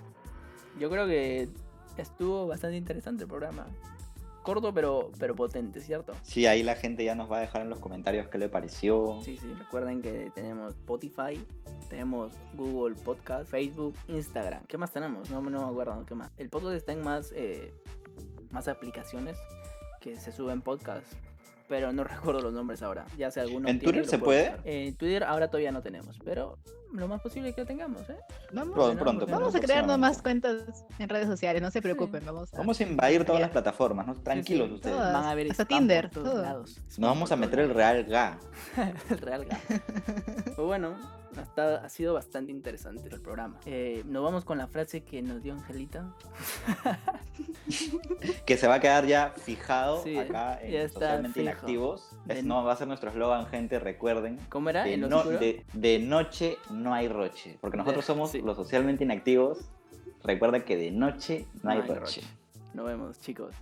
yo 0.80 0.90
creo 0.90 1.08
que 1.08 1.50
estuvo 1.98 2.48
bastante 2.48 2.76
interesante 2.78 3.24
el 3.24 3.30
programa. 3.30 3.66
Corto 4.44 4.74
pero, 4.74 5.12
pero 5.20 5.36
potente, 5.36 5.82
¿cierto? 5.82 6.14
Sí, 6.24 6.48
ahí 6.48 6.64
la 6.64 6.76
gente 6.76 7.04
ya 7.04 7.14
nos 7.14 7.32
va 7.32 7.38
a 7.38 7.42
dejar 7.42 7.62
en 7.62 7.70
los 7.70 7.80
comentarios 7.80 8.28
qué 8.28 8.38
le 8.38 8.50
pareció. 8.50 9.20
Sí, 9.24 9.38
sí, 9.38 9.54
recuerden 9.54 10.02
que 10.02 10.32
tenemos 10.34 10.74
Spotify, 10.74 11.46
tenemos 11.90 12.34
Google 12.56 12.96
Podcast, 12.96 13.50
Facebook, 13.50 13.96
Instagram. 14.08 14.66
¿Qué 14.66 14.78
más 14.78 14.92
tenemos? 14.92 15.30
No, 15.30 15.42
no 15.42 15.66
me 15.66 15.72
acuerdo 15.72 16.06
qué 16.06 16.16
más. 16.16 16.32
El 16.38 16.50
podcast 16.50 16.76
está 16.76 16.92
en 16.94 17.04
más, 17.04 17.32
eh, 17.36 17.74
más 18.52 18.68
aplicaciones 18.68 19.38
que 20.00 20.18
se 20.18 20.32
suben 20.32 20.62
podcasts, 20.62 21.16
pero 21.72 21.94
no 21.94 22.04
recuerdo 22.04 22.42
los 22.42 22.52
nombres 22.54 22.82
ahora. 22.84 23.06
Ya 23.18 23.32
sé 23.32 23.40
alguno. 23.40 23.70
¿En 23.70 23.80
tiene, 23.80 23.94
Twitter 23.94 24.06
lo 24.06 24.10
se 24.12 24.20
puede? 24.20 24.54
En 24.66 24.94
Twitter 24.96 25.24
ahora 25.24 25.48
todavía 25.48 25.72
no 25.72 25.82
tenemos, 25.82 26.20
pero 26.26 26.60
lo 26.92 27.08
más 27.08 27.22
posible 27.22 27.48
es 27.48 27.56
que 27.56 27.64
tengamos, 27.64 28.02
¿eh? 28.10 28.18
Vamos, 28.52 28.74
Pronto, 28.76 29.04
Bueno, 29.06 29.20
pronto, 29.20 29.26
vamos 29.26 29.56
a 29.56 29.60
crear 29.62 29.88
nomás 29.88 30.22
cuentas 30.22 30.84
en 31.00 31.08
redes 31.08 31.28
sociales. 31.28 31.62
No 31.62 31.72
se 31.72 31.82
preocupen. 31.82 32.26
Vamos 32.26 32.54
a. 32.54 32.58
Vamos 32.58 32.78
a 32.78 32.84
invadir 32.84 33.24
todas 33.24 33.40
las 33.40 33.52
plataformas, 33.52 34.06
¿no? 34.06 34.16
Tranquilos 34.16 34.68
sí, 34.68 34.74
ustedes. 34.76 34.98
todas. 34.98 35.14
Van 35.14 35.24
a 35.24 35.34
ver 35.34 35.50
Hasta 35.50 35.64
Tinder, 35.64 36.10
todos 36.10 36.30
todo. 36.30 36.42
lados. 36.42 36.78
Nos 36.98 37.10
vamos 37.10 37.32
a 37.32 37.38
meter 37.38 37.60
el 37.60 37.74
real 37.74 38.04
ga. 38.04 38.38
el 39.10 39.18
real 39.18 39.46
gato. 39.46 39.64
Pues 40.44 40.68
bueno, 40.68 40.98
hasta, 41.38 41.78
ha 41.86 41.90
sido 41.90 42.14
bastante 42.14 42.52
interesante 42.52 43.08
el 43.10 43.22
programa. 43.22 43.60
Eh, 43.66 44.04
nos 44.06 44.24
vamos 44.24 44.46
con 44.46 44.58
la 44.58 44.68
frase 44.68 45.04
que 45.04 45.22
nos 45.22 45.42
dio 45.44 45.54
Angelita. 45.54 46.14
Que 48.46 48.58
se 48.58 48.68
va 48.68 48.76
a 48.76 48.80
quedar 48.80 49.06
ya 49.06 49.30
fijado 49.38 50.04
Sí, 50.04 50.18
acá 50.18 50.60
en 50.62 50.72
ya 50.72 50.90
Socialmente 50.90 51.40
fijo. 51.40 51.44
Inactivos. 51.52 52.10
Es- 52.28 52.44
no, 52.44 52.64
va 52.64 52.74
a 52.74 52.76
ser 52.76 52.88
nuestro 52.88 53.10
eslogan, 53.10 53.46
gente, 53.48 53.80
recuerden. 53.80 54.38
¿Cómo 54.50 54.70
era? 54.70 54.84
De, 54.84 54.96
¿En 54.96 55.02
lo 55.02 55.08
no- 55.10 55.24
de- 55.24 55.64
de 55.74 56.00
noche 56.00 56.58
no 56.70 56.94
hay 56.94 57.08
roche. 57.08 57.58
Porque 57.62 57.78
nosotros 57.78 58.04
De- 58.04 58.08
somos 58.08 58.32
sí. 58.32 58.42
los 58.42 58.58
socialmente 58.58 59.04
inactivos. 59.06 59.70
Recuerda 60.24 60.66
que 60.66 60.76
de 60.76 60.92
noche 60.92 61.46
No 61.64 61.72
hay 61.72 61.82
roche. 61.82 62.22
Nos 62.74 62.86
vemos, 62.86 63.20
chicos. 63.22 63.56